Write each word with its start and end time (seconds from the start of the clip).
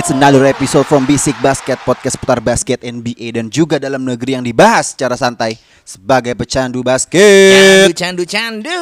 It's 0.00 0.08
another 0.08 0.48
episode 0.48 0.88
from 0.88 1.04
Basic 1.04 1.36
Basket 1.44 1.76
Podcast 1.84 2.16
seputar 2.16 2.40
basket 2.40 2.80
NBA 2.80 3.36
dan 3.36 3.52
juga 3.52 3.76
dalam 3.76 4.00
negeri 4.00 4.32
yang 4.32 4.40
dibahas 4.40 4.96
secara 4.96 5.12
santai 5.12 5.60
sebagai 5.84 6.32
pecandu 6.32 6.80
basket. 6.80 7.92
Candu, 7.92 8.24
candu, 8.24 8.24
candu. 8.24 8.80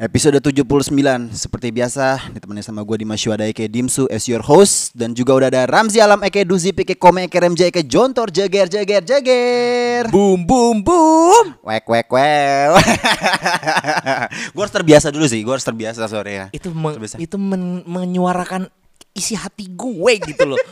Episode 0.00 0.40
79 0.40 0.64
seperti 1.36 1.68
biasa 1.68 2.32
ditemani 2.32 2.64
sama 2.64 2.80
gue 2.88 2.96
Dimas 3.04 3.20
Syuhada 3.20 3.44
Eke 3.44 3.68
Dimsu 3.68 4.08
as 4.08 4.24
your 4.24 4.40
host 4.40 4.96
dan 4.96 5.12
juga 5.12 5.36
udah 5.36 5.52
ada 5.52 5.68
Ramzi 5.68 6.00
Alam 6.00 6.24
Eke 6.24 6.48
Duzi 6.48 6.72
Eke 6.72 6.96
Kome 6.96 7.28
Eke 7.28 7.36
Remja 7.36 7.68
Eke 7.68 7.84
Jontor 7.84 8.32
Jager 8.32 8.64
Jager 8.64 9.04
Jager. 9.04 10.08
Boom, 10.08 10.48
boom, 10.48 10.80
boom. 10.80 11.52
Wek 11.68 11.84
wek 11.84 12.08
wek. 12.08 12.80
gue 14.56 14.62
harus 14.64 14.72
terbiasa 14.72 15.12
dulu 15.12 15.28
sih, 15.28 15.44
gue 15.44 15.52
harus 15.52 15.68
terbiasa 15.68 16.08
sore 16.08 16.32
ya. 16.32 16.46
Itu 16.48 16.72
me- 16.72 16.96
Terbiasa. 16.96 17.20
itu 17.20 17.36
men- 17.36 17.84
menyuarakan 17.84 18.72
isi 19.16 19.32
hati 19.34 19.72
gue 19.72 20.12
gitu 20.20 20.44
loh. 20.44 20.60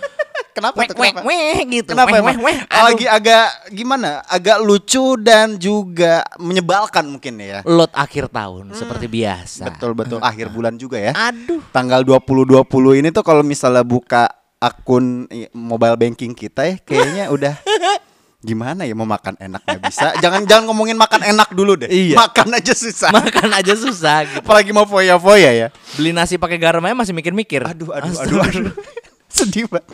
Kenapa 0.55 0.87
wek, 0.87 0.95
tuh, 0.95 1.03
kenapa? 1.03 1.27
wek 1.27 1.67
gitu. 1.67 1.91
Kenapa 1.99 2.15
Weh, 2.15 2.23
weh, 2.23 2.37
weh. 2.39 2.59
Oh, 2.63 2.87
Lagi 2.87 3.11
agak 3.11 3.75
gimana? 3.75 4.23
Agak 4.23 4.63
lucu 4.63 5.19
dan 5.19 5.59
juga 5.59 6.23
menyebalkan 6.39 7.11
mungkin 7.11 7.43
ya. 7.43 7.67
Lot 7.67 7.91
akhir 7.91 8.31
tahun 8.31 8.71
seperti 8.71 9.11
biasa. 9.11 9.67
Betul 9.67 9.99
betul 9.99 10.23
akhir 10.23 10.55
bulan 10.55 10.79
juga 10.79 11.03
ya. 11.03 11.11
Aduh. 11.11 11.59
Tanggal 11.75 12.07
2020 12.07 12.71
ini 13.03 13.11
tuh 13.11 13.27
kalau 13.27 13.43
misalnya 13.43 13.83
buka 13.83 14.31
akun 14.63 15.27
mobile 15.51 15.99
banking 15.99 16.33
kita 16.33 16.63
ya 16.71 16.75
kayaknya 16.87 17.25
udah 17.35 17.55
gimana 18.45 18.85
ya 18.85 18.93
mau 18.93 19.09
makan 19.09 19.41
enak 19.41 19.65
nggak 19.65 19.81
bisa. 19.89 20.13
Jangan 20.23 20.45
jangan 20.45 20.65
ngomongin 20.69 21.01
makan 21.01 21.25
enak 21.25 21.49
dulu 21.51 21.81
deh. 21.81 21.89
Iya. 21.89 22.21
Makan 22.21 22.49
aja 22.53 22.77
susah. 22.77 23.11
Makan 23.11 23.49
aja 23.57 23.75
susah 23.75 24.17
gitu. 24.29 24.45
Apalagi 24.45 24.71
mau 24.71 24.85
foya-foya 24.85 25.51
ya. 25.51 25.69
Beli 25.97 26.13
nasi 26.13 26.37
pakai 26.37 26.61
garam 26.61 26.85
aja 26.85 26.93
masih 26.93 27.17
mikir-mikir. 27.17 27.65
Aduh 27.65 27.91
aduh 27.91 28.13
aduh 28.21 28.39
aduh. 28.45 28.73
Sedih 29.33 29.65
banget. 29.67 29.89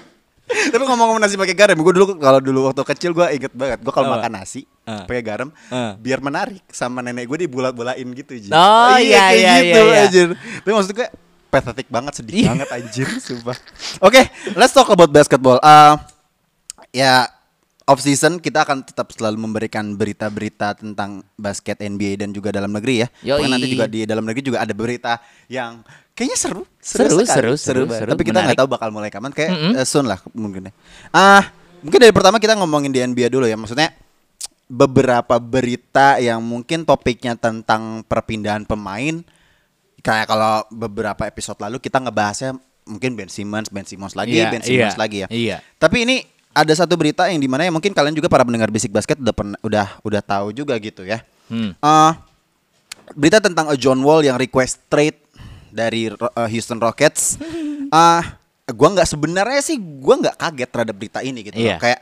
Tapi 0.50 0.82
ngomong-ngomong 0.82 1.22
nasi 1.22 1.38
pakai 1.38 1.54
garam, 1.54 1.78
gue 1.78 1.94
dulu 1.94 2.18
kalau 2.18 2.42
dulu 2.42 2.66
waktu 2.66 2.82
kecil 2.82 3.14
gue 3.14 3.22
inget 3.38 3.54
banget, 3.54 3.78
gue 3.86 3.92
kalau 3.94 4.10
Apa? 4.10 4.18
makan 4.18 4.32
nasi 4.34 4.66
Ah. 4.82 5.06
pakai 5.06 5.22
garam, 5.22 5.54
Ah. 5.70 5.94
biar 5.94 6.18
menarik 6.18 6.66
sama 6.74 6.98
nenek 6.98 7.30
gue 7.30 7.46
dibulat-bulain 7.46 8.02
gitu, 8.02 8.34
Ji. 8.34 8.50
Oh, 8.50 8.98
iya, 8.98 9.30
kayak 9.30 9.38
iya, 9.38 9.52
gitu, 9.62 9.80
iya, 9.86 10.02
iya. 10.10 10.24
Tapi 10.58 10.70
maksud 10.74 10.90
gue 10.90 11.06
pathetic 11.46 11.86
banget, 11.86 12.12
sedih 12.18 12.34
Iya. 12.34 12.48
banget 12.50 12.68
anjir, 12.74 13.06
sumpah. 13.22 13.54
Oke, 14.02 14.26
let's 14.58 14.74
talk 14.74 14.90
about 14.90 15.14
basketball. 15.14 15.62
Uh, 15.62 15.94
ya 16.90 17.30
off 17.90 17.98
season 17.98 18.38
kita 18.38 18.62
akan 18.62 18.86
tetap 18.86 19.10
selalu 19.10 19.42
memberikan 19.42 19.82
berita-berita 19.92 20.78
tentang 20.78 21.26
basket 21.34 21.76
NBA 21.76 22.22
dan 22.22 22.30
juga 22.30 22.54
dalam 22.54 22.70
negeri 22.70 23.02
ya. 23.02 23.08
Yoi. 23.26 23.50
Nanti 23.50 23.66
juga 23.66 23.90
di 23.90 24.06
dalam 24.06 24.22
negeri 24.22 24.46
juga 24.46 24.62
ada 24.62 24.70
berita 24.70 25.18
yang 25.46 25.82
kayaknya 26.14 26.38
seru, 26.38 26.62
Seru, 26.78 27.18
sekali. 27.18 27.26
seru, 27.26 27.52
seru, 27.58 27.82
banget. 27.84 27.98
seru, 27.98 28.10
Tapi 28.14 28.22
kita 28.22 28.38
nggak 28.40 28.58
tahu 28.58 28.68
bakal 28.70 28.88
mulai 28.88 29.10
kapan 29.10 29.34
kayak 29.34 29.50
Mm-mm. 29.50 29.72
eh, 29.74 29.84
soon 29.84 30.06
lah 30.06 30.22
mungkin 30.30 30.70
ya. 30.70 30.72
Ah, 31.10 31.50
mungkin 31.82 31.98
dari 31.98 32.14
pertama 32.14 32.38
kita 32.38 32.54
ngomongin 32.54 32.94
di 32.94 33.02
NBA 33.02 33.26
dulu 33.26 33.44
ya. 33.44 33.58
Maksudnya 33.58 33.90
beberapa 34.70 35.34
berita 35.36 36.22
yang 36.22 36.38
mungkin 36.38 36.86
topiknya 36.86 37.34
tentang 37.34 38.06
perpindahan 38.06 38.62
pemain 38.62 39.18
kayak 39.98 40.30
kalau 40.30 40.62
beberapa 40.70 41.26
episode 41.26 41.58
lalu 41.58 41.82
kita 41.82 41.98
ngebahasnya 41.98 42.54
mungkin 42.86 43.18
Ben 43.18 43.26
Simmons, 43.26 43.66
Ben 43.68 43.82
Simmons 43.82 44.14
lagi, 44.14 44.38
Iya, 44.38 44.48
Ben 44.48 44.62
Simmons 44.62 44.94
iya, 44.94 45.00
lagi 45.00 45.16
ya. 45.22 45.28
iya. 45.28 45.56
Tapi 45.76 46.06
ini 46.06 46.16
ada 46.50 46.72
satu 46.74 46.98
berita 46.98 47.30
yang 47.30 47.38
di 47.38 47.46
mana 47.46 47.62
ya 47.62 47.70
mungkin 47.70 47.94
kalian 47.94 48.12
juga 48.12 48.26
para 48.26 48.42
pendengar 48.42 48.68
Basic 48.68 48.90
Basket 48.90 49.16
udah 49.16 49.34
pernah 49.34 49.58
udah 49.62 49.86
udah 50.02 50.22
tahu 50.22 50.50
juga 50.50 50.74
gitu 50.82 51.06
ya. 51.06 51.22
Hmm. 51.46 51.74
Eh, 51.74 52.12
berita 53.14 53.38
tentang 53.38 53.70
uh, 53.70 53.78
John 53.78 54.02
Wall 54.02 54.26
yang 54.26 54.38
request 54.38 54.82
trade 54.86 55.18
dari 55.70 56.10
uh, 56.10 56.48
Houston 56.50 56.82
Rockets. 56.82 57.38
Ah, 57.90 58.38
gua 58.78 58.88
nggak 58.94 59.06
sebenarnya 59.06 59.62
sih 59.62 59.78
gua 59.78 60.18
nggak 60.18 60.36
kaget 60.38 60.68
terhadap 60.70 60.94
berita 60.94 61.18
ini 61.22 61.46
gitu. 61.46 61.56
loh. 61.58 61.66
Iya. 61.70 61.76
Kayak 61.78 62.00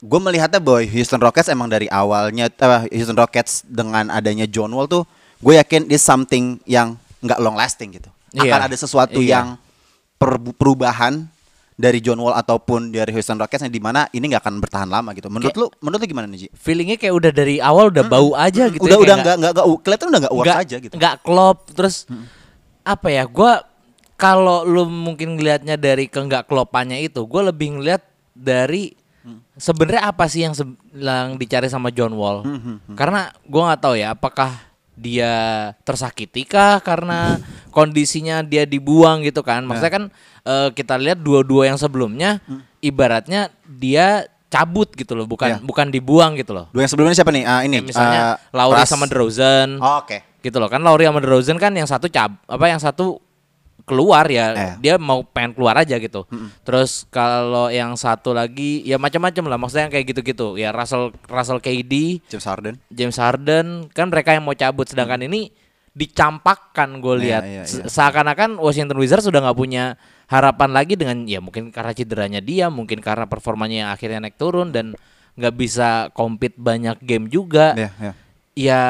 gue 0.00 0.16
melihatnya 0.16 0.60
bahwa 0.64 0.80
Houston 0.80 1.20
Rockets 1.20 1.48
emang 1.52 1.68
dari 1.68 1.84
awalnya 1.92 2.48
eh, 2.48 2.82
Houston 2.96 3.20
Rockets 3.20 3.68
dengan 3.68 4.08
adanya 4.08 4.48
John 4.48 4.72
Wall 4.72 4.88
tuh 4.88 5.04
gue 5.44 5.60
yakin 5.60 5.92
is 5.92 6.00
something 6.00 6.56
yang 6.64 6.96
nggak 7.20 7.36
long 7.36 7.52
lasting 7.52 7.92
gitu. 7.92 8.08
Akan 8.32 8.48
Iya. 8.48 8.64
ada 8.64 8.76
sesuatu 8.76 9.20
Iya. 9.20 9.28
yang 9.28 9.46
per- 10.16 10.40
perubahan 10.56 11.28
dari 11.80 11.98
John 11.98 12.20
Wall 12.20 12.36
ataupun 12.36 12.92
dari 12.92 13.08
Houston 13.10 13.34
Rockets 13.34 13.64
yang 13.64 13.72
di 13.72 13.80
mana 13.80 14.04
ini 14.10 14.28
nggak 14.28 14.44
akan 14.44 14.60
bertahan 14.60 14.84
lama 14.86 15.10
gitu. 15.10 15.26
Menurut 15.26 15.48
Kayak- 15.48 15.64
lu, 15.64 15.68
menurut 15.80 16.00
lu 16.00 16.08
gimana 16.08 16.26
nih 16.28 16.38
Ji? 16.38 16.48
Feelingnya 16.52 16.94
kayak 16.94 17.14
udah 17.16 17.32
dari 17.32 17.56
awal 17.56 17.88
udah 17.88 18.04
bau 18.04 18.36
aja 18.36 18.68
gitu. 18.68 18.84
udah 18.84 18.92
ya, 18.92 19.00
udah 19.00 19.14
nggak 19.16 19.36
nggak 19.36 19.52
nggak 19.54 19.66
kelihatan 19.80 20.06
udah 20.06 20.20
nggak 20.20 20.34
works 20.34 20.56
aja 20.60 20.76
gitu. 20.78 20.94
nggak 20.94 21.14
klop 21.20 21.58
terus 21.72 22.04
apa 22.82 23.08
ya 23.08 23.24
gua 23.24 23.64
kalau 24.14 24.62
lu 24.62 24.84
mungkin 24.84 25.34
ngelihatnya 25.34 25.74
dari 25.74 26.04
ke 26.04 26.16
nggak 26.16 26.44
klopannya 26.44 27.00
itu 27.00 27.24
gue 27.24 27.42
lebih 27.42 27.72
ngelihat 27.74 28.04
dari 28.30 28.92
sebenarnya 29.54 30.04
apa 30.06 30.24
sih 30.26 30.44
yang, 30.44 30.52
se- 30.52 30.64
yang 30.92 31.36
dicari 31.36 31.66
sama 31.66 31.88
John 31.88 32.12
Wall 32.12 32.44
karena 32.92 33.32
gua 33.42 33.62
nggak 33.68 33.80
tahu 33.80 33.94
ya 33.94 34.12
apakah 34.12 34.56
dia 35.00 35.32
tersakiti 35.80 36.44
kah 36.44 36.78
karena 36.78 37.40
kondisinya 37.70 38.42
dia 38.42 38.62
dibuang 38.64 39.22
gitu 39.22 39.40
kan 39.40 39.64
maksudnya 39.64 39.88
kan 39.90 40.04
eh, 40.42 40.68
kita 40.70 40.94
lihat 40.94 41.18
dua-dua 41.18 41.66
yang 41.66 41.76
sebelumnya 41.76 42.44
ibaratnya 42.78 43.48
dia 43.62 44.24
cabut 44.46 44.90
gitu 44.92 45.14
loh 45.14 45.24
bukan 45.24 45.48
Ya. 45.48 45.58
bukan 45.58 45.88
dibuang 45.88 46.34
gitu 46.34 46.52
loh 46.52 46.66
Dua 46.68 46.82
yang 46.82 46.90
sebelumnya 46.90 47.14
siapa 47.14 47.30
nih? 47.30 47.44
Ah 47.44 47.62
ini 47.62 47.78
Kayak 47.78 47.86
misalnya 47.86 48.20
ah, 48.20 48.36
Lauri 48.52 48.76
Pras- 48.76 48.90
sama 48.90 49.06
DeRozan 49.06 49.78
Oh, 49.78 50.02
Oke. 50.02 50.20
gitu 50.40 50.56
loh 50.58 50.66
kan 50.66 50.80
Lauri 50.80 51.06
sama 51.06 51.18
DeRozan 51.18 51.56
kan 51.56 51.70
yang 51.70 51.86
satu 51.86 52.06
cab 52.06 52.34
apa 52.44 52.64
yang 52.66 52.76
satu 52.76 53.22
keluar 53.90 54.22
ya 54.24 54.46
Eh. 54.52 54.74
dia 54.78 54.94
mau 54.94 55.20
pengen 55.20 55.52
keluar 55.52 55.74
aja 55.74 55.96
gitu 55.96 56.22
terus 56.60 57.02
kalau 57.08 57.66
yang 57.68 57.92
satu 57.94 58.30
lagi 58.30 58.80
ya 58.82 58.94
macam-macam 58.96 59.44
lah 59.44 59.58
maksudnya 59.58 59.84
yang 59.84 59.92
kayak 59.92 60.06
gitu-gitu 60.08 60.54
ya 60.54 60.70
Russell 60.70 61.10
Russell 61.26 61.58
KD 61.58 62.22
James 62.24 62.46
Harden. 62.46 62.74
James 62.88 63.16
Harden 63.16 63.66
kan 63.88 64.06
mereka 64.06 64.30
yang 64.30 64.42
mau 64.42 64.54
cabut 64.54 64.86
sedangkan 64.86 65.20
ini 65.22 65.50
dicampakkan 65.90 66.98
gue 66.98 67.14
Iya, 67.14 67.20
lihat 67.20 67.42
iya, 67.44 67.62
Se- 67.64 67.80
iya. 67.80 67.86
seakan-akan 67.86 68.56
Washington 68.56 68.96
Wizards 68.96 69.22
sudah 69.22 69.40
nggak 69.40 69.54
punya 69.54 69.94
harapan 70.26 70.70
lagi 70.70 70.94
dengan 70.94 71.22
ya 71.24 71.38
mungkin 71.38 71.68
karena 71.68 71.90
cederanya 71.90 72.40
dia 72.40 72.66
mungkin 72.68 72.98
karena 72.98 73.26
performanya 73.26 73.76
yang 73.76 73.90
akhirnya 73.90 74.18
naik 74.20 74.34
turun 74.34 74.70
dan 74.70 74.94
nggak 75.34 75.54
bisa 75.54 75.88
compete 76.10 76.54
banyak 76.56 76.98
game 77.00 77.26
juga 77.26 77.74
Iya, 77.74 77.90
iya. 77.96 78.12
ya 78.52 78.82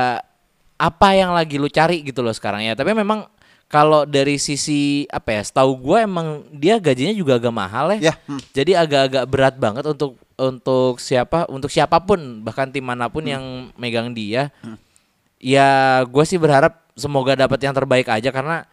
apa 0.77 1.09
yang 1.13 1.33
lagi 1.33 1.57
lu 1.57 1.69
cari 1.69 2.01
gitu 2.03 2.21
loh 2.21 2.31
sekarang 2.31 2.61
ya 2.63 2.73
tapi 2.73 2.93
memang 2.93 3.29
kalau 3.71 4.03
dari 4.03 4.35
sisi 4.37 4.81
apa 5.07 5.31
ya 5.31 5.43
setahu 5.43 5.79
gue 5.79 5.99
emang 6.01 6.27
dia 6.51 6.77
gajinya 6.77 7.15
juga 7.15 7.39
agak 7.39 7.55
mahal 7.55 7.95
ya 7.95 8.11
Ya, 8.11 8.15
hmm. 8.21 8.41
jadi 8.51 8.73
agak-agak 8.79 9.25
berat 9.25 9.55
banget 9.57 9.85
untuk 9.87 10.19
untuk 10.35 10.99
siapa 10.99 11.47
untuk 11.47 11.69
siapa 11.69 11.97
pun 12.01 12.19
bahkan 12.41 12.67
tim 12.67 12.83
mana 12.83 13.07
pun 13.07 13.23
Hmm. 13.23 13.31
yang 13.31 13.45
megang 13.77 14.11
dia 14.11 14.51
ya 15.37 15.69
gue 16.03 16.25
sih 16.25 16.37
berharap 16.37 16.83
semoga 16.93 17.33
dapat 17.35 17.57
yang 17.59 17.73
terbaik 17.73 18.07
aja 18.07 18.29
karena 18.29 18.67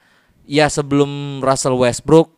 ya 0.44 0.68
sebelum 0.68 1.40
Russell 1.40 1.76
Westbrook 1.76 2.34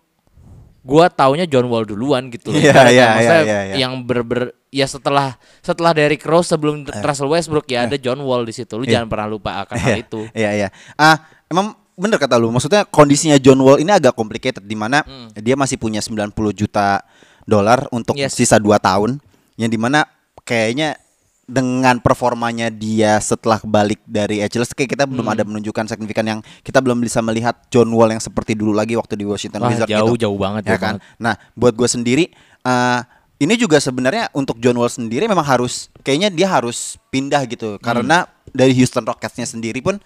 gue 0.80 1.06
taunya 1.12 1.46
John 1.46 1.68
Wall 1.68 1.84
duluan 1.84 2.28
gitu 2.28 2.50
loh 2.50 2.58
Iya, 2.58 2.74
iya, 2.90 3.08
iya, 3.16 3.38
iya, 3.40 3.60
iya. 3.66 3.76
yang 3.78 4.02
ber, 4.02 4.22
ber- 4.22 4.54
ya 4.70 4.86
setelah 4.86 5.36
setelah 5.60 5.92
Derrick 5.92 6.22
Rose 6.22 6.50
sebelum 6.50 6.84
Russell 6.86 7.28
Westbrook 7.28 7.68
ya 7.68 7.86
ada 7.86 7.96
John 7.96 8.22
Wall 8.22 8.44
di 8.44 8.54
situ 8.54 8.76
lu 8.76 8.84
Iya. 8.84 9.00
jangan 9.00 9.08
pernah 9.08 9.28
lupa 9.28 9.64
akan 9.64 9.76
hal 9.78 9.98
itu 10.00 10.22
Iya 10.32 10.50
iya. 10.56 10.68
Ah, 10.96 11.18
emang 11.48 11.74
bener 12.00 12.16
kata 12.16 12.36
lu. 12.36 12.48
Maksudnya 12.50 12.88
kondisinya 12.88 13.36
John 13.36 13.60
Wall 13.60 13.78
ini 13.78 13.92
agak 13.92 14.16
complicated 14.16 14.64
di 14.64 14.74
mana 14.74 15.04
dia 15.36 15.54
masih 15.54 15.76
punya 15.76 16.00
90 16.00 16.32
juta 16.50 17.04
dolar 17.44 17.84
untuk 17.90 18.16
Hmm. 18.16 18.24
Yes. 18.24 18.34
sisa 18.34 18.56
2 18.56 18.80
tahun 18.80 19.20
yang 19.56 19.68
di 19.68 19.76
mana 19.76 20.08
kayaknya 20.42 20.96
dengan 21.44 21.98
performanya 21.98 22.70
dia 22.70 23.18
setelah 23.18 23.58
balik 23.60 23.98
dari 24.06 24.38
Achilles 24.38 24.70
kayak 24.70 24.94
kita 24.94 25.04
belum 25.04 25.26
Hmm. 25.26 25.34
ada 25.34 25.44
menunjukkan 25.44 25.90
signifikan 25.90 26.22
yang 26.24 26.40
kita 26.62 26.78
belum 26.78 27.02
bisa 27.02 27.20
melihat 27.20 27.58
John 27.68 27.90
Wall 27.90 28.10
yang 28.10 28.22
seperti 28.22 28.54
dulu 28.54 28.70
lagi 28.70 28.94
waktu 28.94 29.18
di 29.18 29.26
Washington 29.26 29.60
Wah, 29.60 29.74
Wizards 29.74 29.90
jauh, 29.90 30.14
gitu. 30.14 30.30
jauh 30.30 30.38
banget, 30.38 30.62
ya 30.64 30.78
jauh 30.78 30.80
kan. 30.80 30.94
banget. 31.02 31.18
Nah, 31.18 31.34
buat 31.54 31.74
gue 31.74 31.90
sendiri 31.90 32.26
eh 32.62 33.00
ini 33.40 33.56
juga 33.56 33.80
sebenarnya 33.80 34.30
untuk 34.32 34.62
John 34.62 34.78
Wall 34.78 34.88
sendiri 34.88 35.26
memang 35.26 35.42
harus 35.44 35.90
kayaknya 36.00 36.30
dia 36.30 36.46
harus 36.46 37.02
pindah 37.10 37.42
gitu 37.48 37.82
karena 37.82 38.30
dari 38.52 38.76
Houston 38.76 39.02
Rockets-nya 39.02 39.48
sendiri 39.48 39.82
pun 39.82 39.98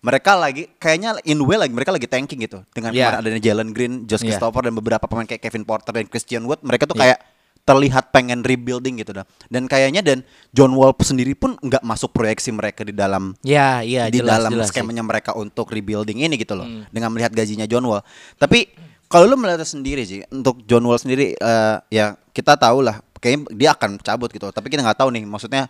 mereka 0.00 0.32
lagi 0.32 0.64
kayaknya 0.76 1.20
in 1.22 1.40
way 1.40 1.56
lagi 1.56 1.70
mereka 1.70 1.92
lagi 1.92 2.04
tanking 2.04 2.40
gitu 2.40 2.64
dengan 2.70 2.90
Yeah. 2.90 3.12
kemarin 3.12 3.20
adanya 3.22 3.40
Jalen 3.42 3.70
Green, 3.70 3.92
Josh 4.04 4.20
Yeah. 4.20 4.32
Christopher 4.32 4.64
dan 4.64 4.72
beberapa 4.72 5.04
pemain 5.04 5.24
kayak 5.24 5.40
Kevin 5.40 5.62
Porter 5.62 5.92
dan 5.92 6.06
Christian 6.06 6.44
Wood 6.44 6.60
mereka 6.60 6.84
tuh 6.84 6.94
Yeah. 6.94 7.14
kayak 7.14 7.18
terlihat 7.60 8.08
pengen 8.08 8.40
rebuilding 8.40 8.96
gitu 8.96 9.12
dah. 9.12 9.28
Dan 9.46 9.68
kayaknya 9.68 10.00
dan 10.00 10.24
John 10.50 10.72
Wall 10.72 10.96
sendiri 10.98 11.36
pun 11.36 11.54
nggak 11.54 11.84
masuk 11.84 12.10
proyeksi 12.10 12.48
mereka 12.50 12.82
di 12.82 12.90
dalam 12.90 13.36
Ya, 13.40 13.84
iya 13.84 14.08
di 14.08 14.18
jelas, 14.18 14.40
dalam 14.40 14.50
jelas 14.50 14.68
sih. 14.68 14.80
skemanya 14.80 15.04
mereka 15.04 15.36
untuk 15.36 15.68
rebuilding 15.68 16.18
ini 16.18 16.34
gitu 16.34 16.56
loh 16.56 16.64
Hmm. 16.64 16.88
dengan 16.88 17.12
melihat 17.12 17.30
gajinya 17.30 17.68
John 17.68 17.84
Wall. 17.84 18.00
Tapi 18.34 18.72
kalau 19.06 19.26
lu 19.26 19.36
melihat 19.36 19.60
sendiri 19.62 20.02
sih 20.02 20.24
untuk 20.28 20.64
John 20.64 20.82
Wall 20.82 20.96
sendiri 20.96 21.36
eh, 21.36 21.76
ya 21.90 22.16
kita 22.32 22.56
tahu 22.56 22.80
lah 22.80 23.04
kayaknya 23.20 23.52
dia 23.52 23.70
akan 23.70 24.00
cabut 24.00 24.32
gitu. 24.32 24.48
Tapi 24.48 24.66
kita 24.66 24.80
nggak 24.80 24.96
tahu 24.96 25.12
nih 25.12 25.28
maksudnya 25.28 25.68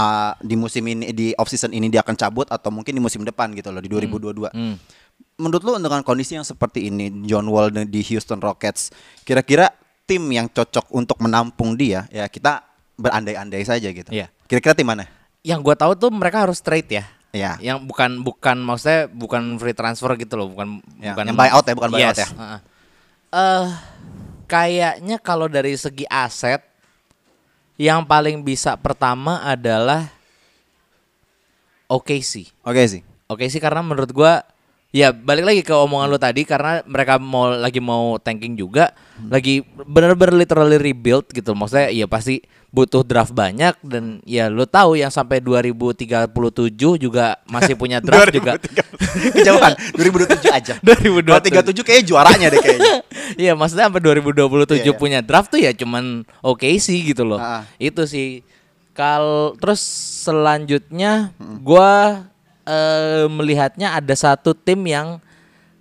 eh, 0.00 0.32
di 0.40 0.56
musim 0.56 0.84
ini 0.88 1.12
di 1.12 1.36
off 1.36 1.52
season 1.52 1.76
ini 1.76 1.92
dia 1.92 2.00
akan 2.00 2.16
cabut 2.16 2.48
atau 2.48 2.72
mungkin 2.72 2.96
di 2.96 3.02
musim 3.02 3.20
depan 3.20 3.52
gitu 3.52 3.68
loh 3.68 3.84
di 3.84 3.92
2022. 3.92 4.48
Hmm. 4.50 4.80
Menurut 5.36 5.60
lu 5.60 5.76
dengan 5.76 6.00
kondisi 6.00 6.36
yang 6.36 6.44
seperti 6.44 6.88
ini 6.88 7.12
John 7.28 7.48
Wall 7.52 7.72
di 7.72 8.00
Houston 8.08 8.40
Rockets 8.40 8.88
kira-kira 9.24 9.68
tim 10.08 10.24
yang 10.32 10.48
cocok 10.48 10.88
untuk 10.90 11.20
menampung 11.20 11.76
dia 11.76 12.08
ya 12.08 12.24
kita 12.26 12.64
berandai-andai 12.96 13.64
saja 13.64 13.88
gitu. 13.92 14.10
Iya. 14.12 14.32
Kira-kira 14.48 14.72
tim 14.76 14.88
mana? 14.88 15.08
Yang 15.40 15.60
gua 15.64 15.76
tahu 15.76 15.92
tuh 15.96 16.10
mereka 16.12 16.44
harus 16.44 16.60
trade 16.60 17.00
ya. 17.00 17.04
Ya. 17.30 17.52
Yang 17.62 17.86
bukan 17.86 18.10
bukan 18.26 18.56
maksudnya 18.58 19.06
bukan 19.06 19.56
free 19.56 19.76
transfer 19.76 20.10
gitu 20.18 20.34
loh, 20.34 20.50
bukan 20.50 20.82
Ya, 20.98 21.14
bukan 21.14 21.24
yang 21.30 21.38
buyout 21.38 21.64
ya, 21.64 21.74
bukan 21.78 21.90
buyout 21.94 22.16
Yes, 22.16 22.20
ya. 22.20 22.28
Eh 23.30 23.66
kayaknya 24.50 25.16
kalau 25.22 25.46
dari 25.46 25.78
segi 25.78 26.02
aset 26.10 26.58
yang 27.80 28.04
paling 28.04 28.44
bisa 28.44 28.76
pertama 28.76 29.40
adalah 29.40 30.12
OKC. 31.88 32.52
Oke 32.60 32.84
sih. 32.84 33.00
Oke 33.24 33.48
sih 33.48 33.56
karena 33.56 33.80
menurut 33.80 34.12
gua 34.12 34.44
ya 34.92 35.16
balik 35.16 35.48
lagi 35.48 35.62
ke 35.64 35.72
omongan 35.72 36.12
lu 36.12 36.20
tadi 36.20 36.44
karena 36.44 36.84
mereka 36.84 37.16
mau 37.16 37.48
lagi 37.48 37.80
mau 37.80 38.20
tanking 38.20 38.52
juga, 38.60 38.92
lagi 39.32 39.64
bener-bener 39.88 40.44
literally 40.44 40.76
rebuild 40.76 41.32
gitu. 41.32 41.56
Maksudnya 41.56 41.88
ya 41.88 42.04
pasti 42.04 42.44
butuh 42.70 43.02
draft 43.02 43.34
banyak 43.34 43.74
dan 43.82 44.22
ya 44.22 44.46
lu 44.46 44.62
tahu 44.62 44.94
yang 44.94 45.10
sampai 45.10 45.42
2037 45.42 46.30
juga 47.02 47.34
masih 47.50 47.74
punya 47.74 47.98
draft 48.04 48.30
juga. 48.30 48.54
2030. 48.56 49.34
Kejauhan 49.42 49.72
2027 49.98 50.54
aja. 50.54 50.74
2027. 50.86 51.26
Kalau 51.26 51.42
37 51.74 51.82
kayaknya 51.86 52.04
juaranya 52.06 52.46
deh 52.50 52.60
kayaknya. 52.62 52.94
Iya 53.30 53.54
maksudnya 53.54 53.86
sampai 53.86 54.02
2027 54.02 54.42
Iya, 54.74 54.90
iya. 54.90 54.92
punya 54.94 55.18
draft 55.22 55.54
tuh 55.54 55.62
ya 55.62 55.70
cuman 55.70 56.26
oke 56.42 56.66
sih 56.82 56.98
gitu 57.14 57.22
loh. 57.22 57.38
Ah. 57.38 57.62
Itu 57.78 58.02
sih. 58.06 58.42
Kal 58.90 59.54
terus 59.62 59.78
selanjutnya 60.26 61.30
gua 61.62 62.26
eh, 62.66 63.30
melihatnya 63.30 63.94
ada 63.94 64.14
satu 64.18 64.50
tim 64.50 64.82
yang 64.82 65.22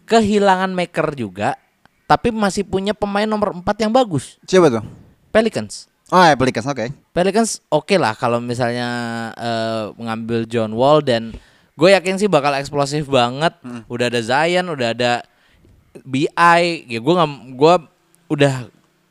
kehilangan 0.06 0.70
maker 0.74 1.18
juga 1.18 1.58
tapi 2.06 2.30
masih 2.30 2.66
punya 2.66 2.94
pemain 2.94 3.26
nomor 3.30 3.54
4 3.54 3.66
yang 3.86 3.94
bagus. 3.94 4.38
Siapa 4.46 4.70
tuh? 4.70 4.86
Pelicans. 5.30 5.89
Oh, 6.10 6.24
ya 6.26 6.34
Pelicans 6.34 6.66
oke. 6.66 6.90
Pelicans 7.14 7.62
oke 7.70 7.96
lah 7.96 8.18
kalau 8.18 8.42
misalnya 8.42 8.90
eh, 9.38 9.84
mengambil 9.94 10.46
John 10.46 10.74
Wall 10.74 11.06
dan 11.06 11.38
gue 11.78 11.90
yakin 11.94 12.18
sih 12.18 12.26
bakal 12.26 12.58
eksplosif 12.58 13.06
banget. 13.06 13.54
Hmm. 13.62 13.86
Udah 13.86 14.10
ada 14.10 14.18
Zion, 14.20 14.68
udah 14.68 14.98
ada 14.98 15.22
BI. 16.02 16.62
Ya 16.90 17.00
gue 17.00 17.14
nggak, 17.14 17.32
gue 17.54 17.74
udah 18.30 18.54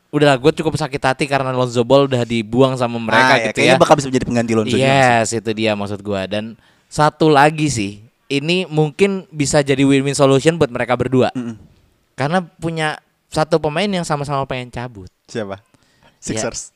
udah 0.08 0.32
gue 0.40 0.52
cukup 0.56 0.74
sakit 0.74 1.02
hati 1.04 1.24
karena 1.28 1.52
Lonzo 1.52 1.84
Ball 1.84 2.08
udah 2.08 2.24
dibuang 2.24 2.74
sama 2.74 2.96
mereka 2.96 3.28
Ah, 3.28 3.36
ya, 3.36 3.44
gitu 3.52 3.56
kayaknya 3.60 3.76
ya. 3.76 3.82
bakal 3.82 3.94
bisa 4.00 4.08
menjadi 4.08 4.26
pengganti 4.26 4.52
Lonzo. 4.56 4.76
Yes, 4.76 5.36
itu 5.36 5.50
dia 5.52 5.76
maksud 5.76 6.00
gua 6.00 6.24
dan 6.26 6.56
satu 6.88 7.28
lagi 7.28 7.68
sih. 7.68 7.92
Ini 8.26 8.68
mungkin 8.68 9.24
bisa 9.28 9.60
jadi 9.60 9.84
win-win 9.84 10.12
solution 10.12 10.56
buat 10.56 10.68
mereka 10.68 10.96
berdua. 10.96 11.32
Karena 12.12 12.44
punya 12.44 13.00
satu 13.28 13.56
pemain 13.56 13.88
yang 13.88 14.04
sama-sama 14.04 14.44
pengen 14.44 14.68
cabut. 14.68 15.08
Siapa? 15.28 15.60
Sixers. 16.18 16.74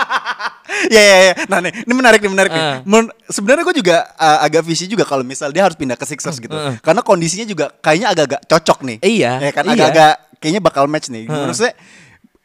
ya 0.94 1.02
ya 1.02 1.16
ya. 1.30 1.32
Nah 1.46 1.60
nih, 1.60 1.72
ini 1.84 1.92
menarik 1.92 2.20
nih 2.24 2.30
menarik 2.32 2.50
nih. 2.52 2.64
Eh. 2.64 2.76
Men- 2.88 3.12
Sebenarnya 3.28 3.62
gue 3.62 3.76
juga 3.78 3.96
uh, 4.16 4.38
agak 4.42 4.64
visi 4.64 4.88
juga 4.88 5.04
kalau 5.04 5.22
misal 5.22 5.52
dia 5.52 5.62
harus 5.62 5.76
pindah 5.76 5.94
ke 5.94 6.04
Sixers 6.08 6.40
gitu. 6.40 6.56
Karena 6.80 7.04
kondisinya 7.04 7.46
juga 7.46 7.68
kayaknya 7.78 8.08
agak-agak 8.10 8.40
cocok 8.48 8.78
nih. 8.88 8.98
Iya, 9.04 9.32
Ya 9.38 9.50
kan 9.52 9.62
iya. 9.68 9.72
agak-agak 9.76 10.14
kayaknya 10.40 10.62
bakal 10.64 10.84
match 10.88 11.12
nih. 11.12 11.28
Heeh. 11.28 11.46
Maksudnya 11.46 11.74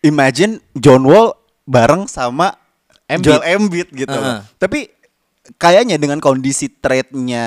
imagine 0.04 0.60
John 0.76 1.08
Wall 1.08 1.34
bareng 1.66 2.06
sama 2.06 2.54
Embiid. 3.08 3.26
Joel 3.26 3.44
Embiid 3.58 3.88
gitu. 3.96 4.14
Heeh. 4.14 4.40
Tapi 4.60 4.80
kayaknya 5.58 5.96
dengan 6.02 6.18
kondisi 6.22 6.70
trade-nya 6.70 7.46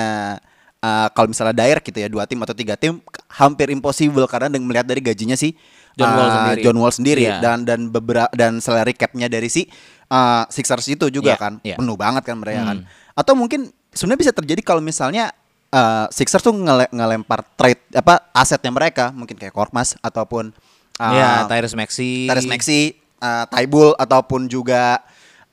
uh, 0.79 1.07
kalau 1.11 1.31
misalnya 1.31 1.55
direct 1.55 1.83
gitu 1.83 1.99
ya 1.99 2.07
dua 2.07 2.23
tim 2.23 2.39
atau 2.39 2.55
tiga 2.55 2.79
tim 2.79 3.03
hampir 3.27 3.71
impossible 3.71 4.23
karena 4.27 4.47
dengan 4.47 4.67
melihat 4.71 4.87
dari 4.87 5.03
gajinya 5.03 5.35
si 5.35 5.55
John 5.99 6.11
Wall 6.15 6.25
uh, 6.25 6.33
sendiri. 6.39 6.61
John 6.63 6.77
Wall 6.79 6.93
sendiri 6.95 7.23
Iya. 7.27 7.37
dan 7.43 7.57
dan 7.67 7.79
beberapa 7.91 8.31
dan 8.31 8.57
salary 8.59 8.95
cap-nya 8.95 9.27
dari 9.27 9.47
si 9.47 9.67
uh, 10.07 10.47
Sixers 10.47 10.87
itu 10.87 11.11
juga 11.11 11.35
Iya, 11.35 11.37
kan 11.37 11.53
iya. 11.61 11.75
penuh 11.75 11.99
banget 11.99 12.23
kan 12.23 12.39
mereka 12.39 12.63
kan. 12.65 12.77
Hmm. 12.81 13.13
Atau 13.13 13.35
mungkin 13.35 13.67
sebenarnya 13.91 14.21
bisa 14.23 14.33
terjadi 14.33 14.61
kalau 14.63 14.79
misalnya 14.79 15.35
uh, 15.69 16.07
Sixers 16.07 16.39
tuh 16.39 16.55
ngele- 16.55 16.89
ngelempar 16.89 17.43
trade 17.53 17.83
apa 17.91 18.23
asetnya 18.31 18.71
mereka 18.71 19.11
mungkin 19.11 19.35
kayak 19.35 19.51
Korkmaz 19.51 19.99
ataupun 19.99 20.55
uh, 20.97 21.11
ya, 21.11 21.43
Tyrese 21.45 21.75
Maxey. 21.75 22.25
Tyrese 22.25 22.47
Maxey, 22.47 22.81
uh, 23.19 23.43
Taibul 23.51 23.91
ataupun 23.99 24.47
juga 24.47 25.03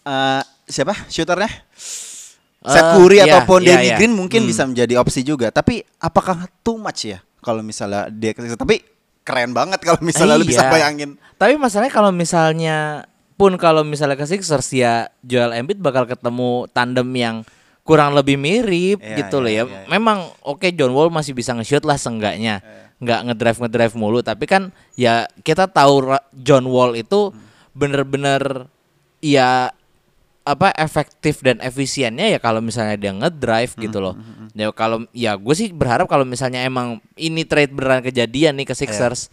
uh, 0.03 0.41
siapa 0.65 0.95
shooternya? 1.07 1.51
Eh, 2.67 2.75
Seth 2.75 2.99
Curry 2.99 3.23
iya, 3.23 3.31
ataupun 3.31 3.63
iya, 3.63 3.79
Danny 3.79 3.87
iya. 3.95 3.97
Green 3.97 4.11
mungkin 4.11 4.43
Hmm. 4.43 4.51
bisa 4.51 4.63
menjadi 4.67 4.99
opsi 4.99 5.23
juga. 5.23 5.55
Tapi 5.55 5.87
apakah 6.03 6.51
too 6.67 6.75
much 6.75 7.07
ya 7.07 7.23
kalau 7.39 7.63
misalnya 7.63 8.11
dia? 8.11 8.35
Tapi 8.35 8.83
keren 9.26 9.50
banget 9.50 9.82
kalau 9.82 9.99
misalnya 9.99 10.38
lu 10.38 10.46
bisa 10.46 10.62
Iya. 10.62 10.70
bayangin. 10.70 11.11
Tapi 11.34 11.58
masalahnya 11.58 11.90
kalau 11.90 12.14
misalnya 12.14 12.76
pun 13.34 13.58
kalau 13.58 13.82
misalnya 13.82 14.17
ke 14.17 14.25
Sixers 14.25 14.70
ya 14.73 15.11
Joel 15.20 15.52
Embiid 15.52 15.82
bakal 15.82 16.06
ketemu 16.06 16.70
tandem 16.70 17.11
yang 17.12 17.37
kurang 17.82 18.14
lebih 18.14 18.38
mirip 18.38 18.99
Iya, 19.02 19.26
gitu 19.26 19.43
loh 19.43 19.50
iya, 19.50 19.62
ya. 19.62 19.64
iya, 19.67 19.78
iya. 19.84 19.88
Memang 19.90 20.31
oke 20.40 20.70
John 20.73 20.94
Wall 20.94 21.11
masih 21.11 21.34
bisa 21.34 21.52
nge-shoot 21.52 21.82
lah 21.82 21.99
seenggaknya. 21.99 22.62
Nggak 22.96 23.20
ngedrive 23.28 23.58
ngedrive 23.67 23.94
mulu 23.99 24.23
tapi 24.23 24.46
kan 24.46 24.70
ya 24.94 25.26
kita 25.43 25.69
tahu 25.69 26.17
John 26.32 26.64
Wall 26.64 26.96
itu 26.96 27.34
bener-bener 27.76 28.70
ya 29.20 29.69
apa 30.46 30.70
efektif 30.78 31.43
dan 31.43 31.58
efisiennya 31.58 32.31
ya 32.31 32.38
kalau 32.38 32.62
misalnya 32.62 32.94
dia 32.96 33.12
ngedrive 33.12 33.75
gitu 33.76 33.99
loh. 33.99 34.14
Ya 34.56 34.73
kalau 34.73 35.05
ya 35.12 35.37
gue 35.37 35.52
sih 35.52 35.69
berharap 35.69 36.04
kalau 36.04 36.25
misalnya 36.25 36.61
emang 36.61 36.88
ini 37.14 37.45
trade 37.45 37.71
beneran 37.71 38.00
kejadian 38.00 38.57
nih 38.57 38.64
ke 38.64 38.73
Sixers. 38.73 39.28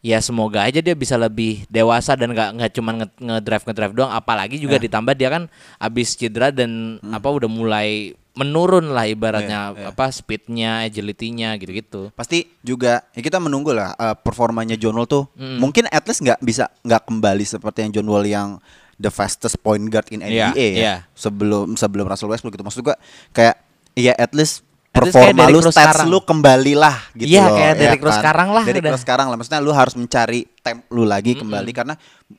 Ya 0.00 0.18
semoga 0.18 0.62
aja 0.62 0.78
dia 0.78 0.92
bisa 0.92 1.14
lebih 1.14 1.66
dewasa 1.66 2.14
dan 2.14 2.30
nggak 2.30 2.50
nggak 2.52 2.72
cuma 2.72 2.90
nge- 2.94 3.18
ngedrive 3.18 3.64
ngedrive 3.64 3.94
doang 3.96 4.12
apalagi 4.12 4.54
juga 4.56 4.76
ditambah 4.76 5.14
dia 5.14 5.26
kan 5.28 5.42
abis 5.76 6.14
cedera 6.14 6.50
dan 6.50 6.70
apa 7.04 7.26
udah 7.26 7.46
mulai 7.46 7.88
menurun 8.32 8.92
lah 8.92 9.02
ibaratnya 9.04 9.72
Iya, 9.72 9.78
iya. 9.80 9.86
apa 9.88 10.06
speednya 10.10 10.70
agility-nya 10.84 11.56
gitu-gitu. 11.56 12.12
Pasti 12.12 12.46
juga 12.60 13.02
ya 13.10 13.20
kita 13.20 13.38
menunggu 13.38 13.72
lah 13.72 13.94
uh, 13.94 14.14
performanya 14.14 14.74
John 14.74 14.94
Wall 14.94 15.06
tuh 15.06 15.24
Mm. 15.32 15.58
mungkin 15.58 15.84
at 15.88 16.04
least 16.04 16.20
nggak 16.20 16.38
bisa 16.40 16.70
nggak 16.82 17.02
kembali 17.02 17.42
seperti 17.42 17.78
yang 17.80 17.92
John 17.92 18.06
Wall 18.06 18.24
yang 18.24 18.60
the 18.94 19.08
fastest 19.08 19.58
point 19.58 19.82
guard 19.86 20.06
in 20.08 20.20
NBA 20.20 20.52
Iya, 20.52 20.52
ya 20.54 20.68
iya. 20.70 20.94
sebelum 21.12 21.74
sebelum 21.74 22.04
Russell 22.04 22.28
Westbrook 22.28 22.54
gitu 22.54 22.62
maksud 22.62 22.80
gua 22.80 22.94
kayak 23.30 23.58
ya 23.96 24.12
at 24.14 24.30
least 24.30 24.60
performa 24.92 25.44
kayak 25.44 25.52
lu 25.52 25.60
stats 25.62 25.76
sekarang. 25.76 26.06
lu 26.08 26.18
kembalilah 26.20 26.96
gitu 27.12 27.28
Iya, 27.28 27.42
loh 27.42 27.52
kayak 27.54 27.68
ya 27.68 27.76
Derrick 27.78 28.02
Rose 28.02 28.16
sekarang 28.16 28.48
lah 28.50 28.62
Derrick 28.62 28.80
udah. 28.80 28.92
Rose 28.92 29.02
sekarang 29.02 29.26
lah 29.26 29.36
maksudnya 29.36 29.60
lu 29.60 29.72
harus 29.72 29.94
mencari 29.94 30.40
temp 30.58 30.80
lu 30.88 31.04
lagi 31.04 31.32
kembali 31.34 31.70
karena 31.70 31.94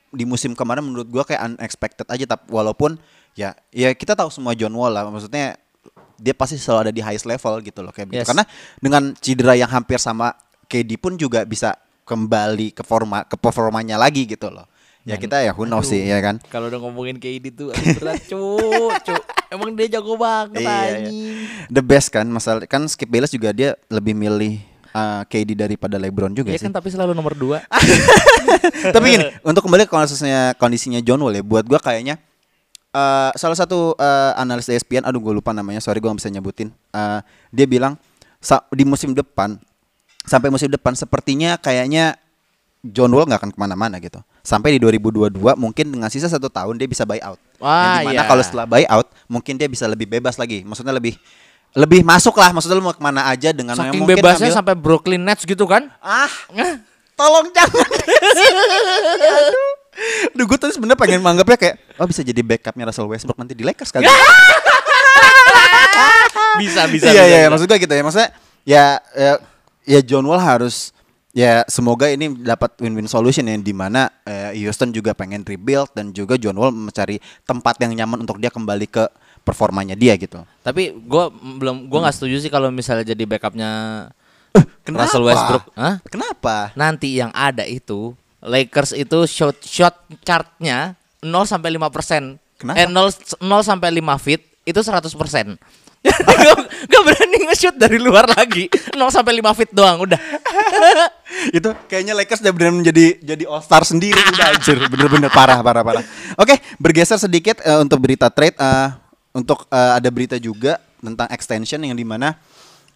di 0.08 0.24
musim 0.24 0.52
kemarin 0.52 0.82
menurut 0.82 1.06
gua 1.06 1.22
kayak 1.22 1.54
unexpected 1.54 2.06
aja 2.06 2.24
tapi 2.28 2.46
walaupun 2.48 2.98
ya 3.34 3.54
ya 3.70 3.90
kita 3.92 4.14
tahu 4.14 4.26
semua 4.28 4.54
John 4.54 4.72
Wall 4.72 4.90
lah 4.90 5.06
maksudnya 5.06 5.54
dia 6.14 6.34
pasti 6.34 6.58
selalu 6.58 6.80
ada 6.80 6.92
di 6.92 6.98
highest 6.98 7.24
level 7.24 7.58
gitu 7.60 7.78
loh 7.78 7.90
kayak 7.90 8.06
gitu 8.08 8.18
Yes. 8.18 8.26
karena 8.26 8.42
dengan 8.76 9.02
cedera 9.14 9.54
yang 9.54 9.68
hampir 9.68 9.98
sama 9.98 10.34
KD 10.64 10.98
pun 10.98 11.14
juga 11.14 11.42
bisa 11.42 11.78
kembali 12.02 12.72
ke 12.72 12.82
forma 12.82 13.22
ke 13.22 13.34
performanya 13.34 13.94
lagi 13.94 14.26
gitu 14.26 14.50
loh 14.50 14.66
ya 15.00 15.14
kita 15.14 15.40
ya 15.40 15.52
who 15.52 15.62
knows 15.62 15.86
sih 15.86 16.02
ya 16.02 16.18
kan 16.18 16.42
Kalau 16.44 16.66
udah 16.66 16.80
ngomongin 16.80 17.16
KD 17.16 17.44
tuh 17.50 17.70
berat 17.70 18.18
cu, 18.24 18.58
cu. 19.00 19.14
Emang 19.48 19.72
dia 19.72 19.88
jago 19.88 20.14
banget 20.14 20.60
Iya, 20.60 20.68
iya. 20.68 20.98
anjing. 21.08 21.36
the 21.68 21.80
best 21.80 22.08
kan 22.08 22.24
masalah 22.24 22.64
kan 22.64 22.84
Skip 22.84 23.08
Bayless 23.08 23.30
juga 23.30 23.48
dia 23.50 23.72
lebih 23.88 24.12
milih 24.12 24.60
uh, 24.92 25.24
KD 25.24 25.56
daripada 25.56 25.96
LeBron 25.96 26.32
juga 26.32 26.52
Iya 26.52 26.60
sih 26.60 26.66
kan 26.66 26.74
tapi 26.74 26.88
selalu 26.88 27.12
nomor 27.12 27.32
dua. 27.32 27.64
Tapi 28.94 29.06
gini, 29.08 29.26
untuk 29.42 29.64
kembali 29.64 29.84
ke 29.84 29.92
kondisinya 29.92 30.52
kondisinya 30.56 31.00
John 31.00 31.20
Wall 31.20 31.38
ya, 31.38 31.42
buat 31.42 31.64
gua 31.64 31.78
kayaknya 31.78 32.16
eh 32.88 33.30
salah 33.36 33.54
satu 33.54 33.92
eh, 33.94 34.32
analis 34.34 34.64
ESPN, 34.66 35.04
aduh 35.04 35.20
gue 35.20 35.34
lupa 35.36 35.52
namanya, 35.52 35.76
sorry 35.78 36.00
gue 36.00 36.08
gak 36.08 36.18
bisa 36.18 36.32
nyebutin. 36.32 36.72
Eh, 36.90 37.20
dia 37.52 37.66
bilang 37.68 38.00
sa- 38.40 38.64
di 38.72 38.82
musim 38.82 39.12
depan 39.12 39.60
sampai 40.24 40.48
musim 40.48 40.68
depan 40.68 40.92
sepertinya 40.92 41.56
kayaknya 41.56 42.16
John 42.80 43.12
Wall 43.12 43.28
nggak 43.28 43.40
akan 43.44 43.50
ke 43.52 43.58
mana-mana 43.58 43.96
gitu. 43.98 44.20
Sampai 44.40 44.72
di 44.72 44.80
2022 44.80 45.36
mungkin 45.56 45.86
dengan 45.92 46.08
sisa 46.08 46.28
satu 46.28 46.48
tahun 46.48 46.80
dia 46.80 46.88
bisa 46.88 47.04
buy 47.04 47.20
out. 47.20 47.36
Wah, 47.58 47.74
Yang 47.74 47.98
di 47.98 48.06
mana 48.06 48.22
iya. 48.22 48.30
kalau 48.30 48.42
setelah 48.42 48.66
buy 48.70 48.84
out 48.86 49.06
mungkin 49.26 49.58
dia 49.58 49.66
bisa 49.66 49.84
lebih 49.90 50.06
bebas 50.06 50.38
lagi. 50.38 50.62
Maksudnya 50.62 50.94
lebih 50.94 51.18
lebih 51.74 52.06
masuk 52.06 52.38
lah. 52.38 52.54
Maksudnya 52.54 52.78
lu 52.78 52.86
mau 52.86 52.94
ke 52.94 53.02
mana 53.02 53.26
aja 53.26 53.50
dengan 53.50 53.74
Saking 53.74 53.98
mungkin 53.98 54.14
bebasnya 54.18 54.48
ngambil- 54.48 54.58
sampai 54.62 54.74
Brooklyn 54.78 55.22
Nets 55.26 55.42
gitu 55.42 55.66
kan? 55.66 55.90
ah 55.98 56.30
tolong 57.18 57.50
jangan. 57.50 57.82
Aduh. 59.26 59.70
Duh, 60.30 60.46
gue 60.46 60.54
tuh 60.54 60.70
sebenarnya 60.70 60.94
pengen 60.94 61.18
menganggapnya 61.18 61.58
kayak 61.58 61.74
oh 61.98 62.06
bisa 62.06 62.22
jadi 62.22 62.38
backupnya 62.38 62.86
Russell 62.86 63.10
Westbrook 63.10 63.34
nanti 63.34 63.58
di 63.58 63.66
Lakers 63.66 63.90
kali. 63.90 64.06
bisa 66.62 66.86
bisa. 66.86 67.10
Iya 67.10 67.22
iya 67.26 67.38
bisa. 67.46 67.50
maksud 67.50 67.66
gue 67.66 67.78
gitu 67.82 67.94
ya. 67.94 68.02
Maksudnya 68.06 68.30
ya 68.62 68.84
ya, 69.18 69.32
ya 69.82 70.00
John 70.06 70.22
Wall 70.26 70.38
harus 70.38 70.94
ya 71.38 71.62
semoga 71.70 72.10
ini 72.10 72.34
dapat 72.34 72.74
win-win 72.82 73.06
solution 73.06 73.46
yang 73.46 73.62
di 73.62 73.70
mana 73.70 74.10
eh, 74.26 74.58
Houston 74.58 74.90
juga 74.90 75.14
pengen 75.14 75.46
rebuild 75.46 75.94
dan 75.94 76.10
juga 76.10 76.34
John 76.34 76.58
Wall 76.58 76.74
mencari 76.74 77.22
tempat 77.46 77.78
yang 77.78 77.94
nyaman 77.94 78.26
untuk 78.26 78.42
dia 78.42 78.50
kembali 78.50 78.90
ke 78.90 79.06
performanya 79.46 79.94
dia 79.94 80.18
gitu. 80.18 80.42
Tapi 80.66 80.98
gue 80.98 81.24
belum 81.62 81.86
gue 81.86 81.98
nggak 82.02 82.16
setuju 82.18 82.42
sih 82.42 82.50
kalau 82.50 82.74
misalnya 82.74 83.14
jadi 83.14 83.22
backupnya 83.22 83.70
Kenapa? 84.82 85.06
Russell 85.06 85.24
Westbrook. 85.30 85.64
Hah? 85.78 85.94
Kenapa? 86.10 86.74
Nanti 86.74 87.14
yang 87.14 87.30
ada 87.30 87.62
itu 87.62 88.18
Lakers 88.42 88.98
itu 88.98 89.28
shot 89.30 89.62
shot 89.62 89.94
chartnya 90.26 90.98
0 91.22 91.46
sampai 91.46 91.70
5 91.78 91.94
persen. 91.94 92.22
Kenapa? 92.58 92.82
Eh 92.82 92.86
0, 92.90 93.14
0 93.38 93.62
sampai 93.62 93.88
5 93.94 94.24
feet 94.24 94.42
itu 94.66 94.80
100 94.82 95.06
persen. 95.14 95.54
Gak 96.90 97.02
berani 97.02 97.38
nge-shoot 97.50 97.74
dari 97.74 97.98
luar 97.98 98.30
lagi 98.30 98.70
0 98.94 99.02
sampai 99.10 99.42
5 99.42 99.58
feet 99.58 99.70
doang 99.74 100.06
udah 100.06 100.20
itu 101.50 101.70
kayaknya 101.86 102.14
Lakers 102.18 102.40
udah 102.42 102.54
benar 102.54 102.72
menjadi 102.74 103.06
jadi 103.22 103.44
All 103.46 103.62
Star 103.62 103.82
sendiri 103.86 104.18
udah 104.18 104.46
anjir 104.56 104.76
bener-bener 104.90 105.30
parah 105.30 105.60
parah 105.62 105.82
parah. 105.82 106.04
Oke 106.38 106.58
bergeser 106.78 107.18
sedikit 107.20 107.62
eh, 107.62 107.78
untuk 107.78 107.98
berita 108.02 108.28
trade 108.30 108.56
eh, 108.58 108.88
untuk 109.34 109.66
eh, 109.70 109.92
ada 109.98 110.08
berita 110.10 110.36
juga 110.36 110.82
tentang 110.98 111.28
extension 111.30 111.78
yang 111.82 111.94
di 111.94 112.06
mana 112.06 112.34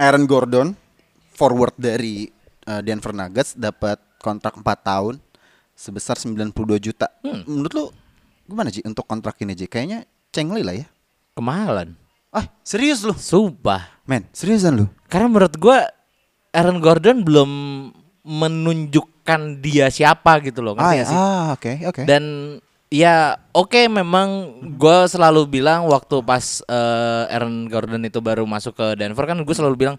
Aaron 0.01 0.27
Gordon 0.27 0.75
forward 1.35 1.75
dari 1.79 2.31
eh, 2.67 2.81
Denver 2.83 3.15
Nuggets 3.15 3.55
dapat 3.55 3.99
kontrak 4.23 4.59
4 4.59 4.65
tahun 4.65 5.15
sebesar 5.73 6.15
92 6.21 6.53
juta. 6.79 7.11
Menurut 7.23 7.73
lu 7.75 7.85
gimana 8.47 8.69
sih 8.69 8.85
untuk 8.85 9.07
kontrak 9.07 9.39
ini 9.43 9.55
Ji? 9.55 9.67
Kayaknya 9.71 10.05
cengli 10.31 10.63
lah 10.63 10.77
ya. 10.77 10.87
Kemahalan 11.33 12.03
Ah 12.33 12.49
serius 12.65 13.05
lu? 13.05 13.13
Sumpah 13.13 14.01
Men 14.09 14.25
seriusan 14.33 14.73
lu? 14.73 14.87
Karena 15.13 15.29
menurut 15.29 15.53
gua 15.61 15.85
Aaron 16.49 16.81
Gordon 16.81 17.21
belum 17.21 17.51
menunjukkan 18.23 19.41
dia 19.59 19.91
siapa 19.91 20.39
gitu 20.43 20.63
loh 20.63 20.79
Ah, 20.79 20.95
ya, 20.95 21.05
sih? 21.05 21.15
ah 21.15 21.55
oke 21.55 21.73
oke. 21.91 22.03
Dan 22.07 22.57
ya 22.87 23.35
oke 23.51 23.89
memang 23.89 24.29
gue 24.77 24.99
selalu 25.09 25.49
bilang 25.49 25.87
waktu 25.91 26.23
pas 26.23 26.63
eh, 26.63 27.35
Aaron 27.35 27.67
Gordon 27.67 28.03
itu 28.03 28.23
baru 28.23 28.47
masuk 28.47 28.75
ke 28.75 28.87
Denver 28.95 29.27
kan 29.27 29.39
gue 29.39 29.55
selalu 29.57 29.75
bilang 29.77 29.97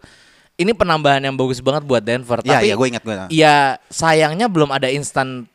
ini 0.53 0.69
penambahan 0.71 1.19
yang 1.19 1.33
bagus 1.33 1.57
banget 1.59 1.81
buat 1.81 1.99
Denver. 1.99 2.37
Iya, 2.45 2.61
Tapi 2.61 2.65
iya, 2.69 2.75
gua 2.77 2.85
ingat, 2.85 3.01
ingat. 3.01 3.29
Ya 3.33 3.55
sayangnya 3.89 4.45
belum 4.45 4.69
ada 4.69 4.85
instan 4.85 5.49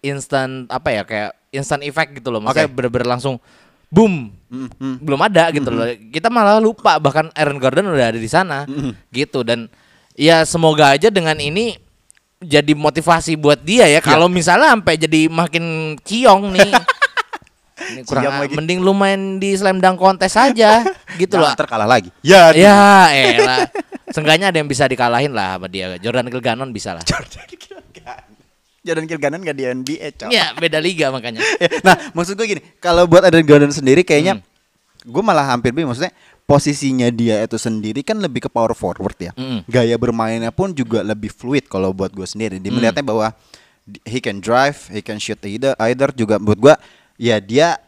instan 0.00 0.70
apa 0.70 0.94
ya 0.94 1.02
kayak 1.02 1.30
instan 1.50 1.82
effect 1.82 2.14
gitu 2.14 2.30
loh. 2.30 2.38
Maksudnya 2.38 2.70
Oke. 2.70 2.76
bener-bener 2.78 3.10
langsung 3.10 3.42
boom. 3.90 4.30
Mm, 4.46 5.02
Belum 5.02 5.18
ada 5.18 5.50
gitu 5.50 5.66
loh. 5.66 5.90
Kita 6.14 6.30
malah 6.30 6.62
lupa 6.62 6.94
bahkan 7.02 7.26
Aaron 7.34 7.58
Gordon 7.58 7.90
udah 7.90 8.14
ada 8.14 8.20
di 8.22 8.30
sana 8.30 8.70
gitu 9.10 9.42
dan 9.42 9.66
ya 10.14 10.46
semoga 10.46 10.94
aja 10.94 11.10
dengan 11.10 11.34
ini 11.42 11.74
jadi 12.40 12.72
motivasi 12.76 13.36
buat 13.40 13.60
dia 13.64 13.88
ya. 13.88 14.00
Kalau 14.04 14.28
misalnya 14.28 14.76
sampai 14.76 14.94
jadi 15.00 15.28
makin 15.30 15.96
ciong 16.00 16.52
nih. 16.52 16.70
ini 17.92 18.02
kurang 18.08 18.24
lagi. 18.40 18.56
mending 18.56 18.80
lu 18.80 18.96
main 18.96 19.36
di 19.36 19.52
slam 19.52 19.78
dunk 19.78 20.00
kontes 20.00 20.32
aja 20.34 20.82
gitu 21.20 21.36
loh. 21.36 21.52
Terkalah 21.54 21.86
lagi. 21.86 22.08
Ya, 22.24 22.50
Ya, 22.52 23.12
elah. 23.12 23.68
Seenggaknya 24.10 24.48
ada 24.48 24.58
yang 24.58 24.68
bisa 24.70 24.86
dikalahin 24.88 25.34
lah 25.34 25.58
sama 25.58 25.66
dia. 25.68 25.98
Jordan 26.00 26.30
Kilganon 26.30 26.70
bisa 26.72 26.94
lah. 26.96 27.04
Jordan 28.86 29.06
Kilganon 29.10 29.42
gak 29.42 29.56
di 29.58 29.64
NBA, 29.66 30.08
cok. 30.14 30.30
Ya, 30.30 30.54
beda 30.54 30.78
liga 30.78 31.10
makanya. 31.10 31.42
nah, 31.86 31.98
maksud 32.14 32.38
gue 32.38 32.46
gini, 32.46 32.62
kalau 32.78 33.10
buat 33.10 33.26
Aaron 33.26 33.42
Gordon 33.42 33.74
sendiri 33.74 34.06
kayaknya 34.06 34.38
Hmm. 34.38 34.46
gue 35.06 35.22
malah 35.22 35.46
hampir 35.46 35.70
bingung 35.74 35.90
maksudnya 35.94 36.14
posisinya 36.46 37.10
dia 37.10 37.42
itu 37.42 37.54
sendiri 37.54 38.00
kan 38.00 38.16
lebih 38.16 38.40
ke 38.40 38.50
power 38.50 38.70
forward 38.70 39.18
ya. 39.20 39.32
Mm. 39.34 39.66
Gaya 39.66 39.96
bermainnya 39.96 40.48
pun 40.48 40.70
juga 40.70 41.02
lebih 41.02 41.28
fluid 41.28 41.66
kalau 41.66 41.90
buat 41.90 42.10
gue 42.10 42.22
sendiri. 42.22 42.56
Dia 42.56 42.70
melihatnya 42.70 43.02
bahwa 43.02 43.34
he 44.02 44.18
can 44.18 44.38
drive, 44.38 44.86
he 44.88 44.98
can 44.98 45.18
shoot 45.18 45.38
either, 45.42 45.74
either 45.80 46.10
juga 46.10 46.38
buat 46.38 46.56
gue 46.56 46.74
ya 47.16 47.38
dia 47.38 47.78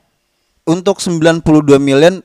untuk 0.62 0.98
92 0.98 1.42
million 1.78 2.18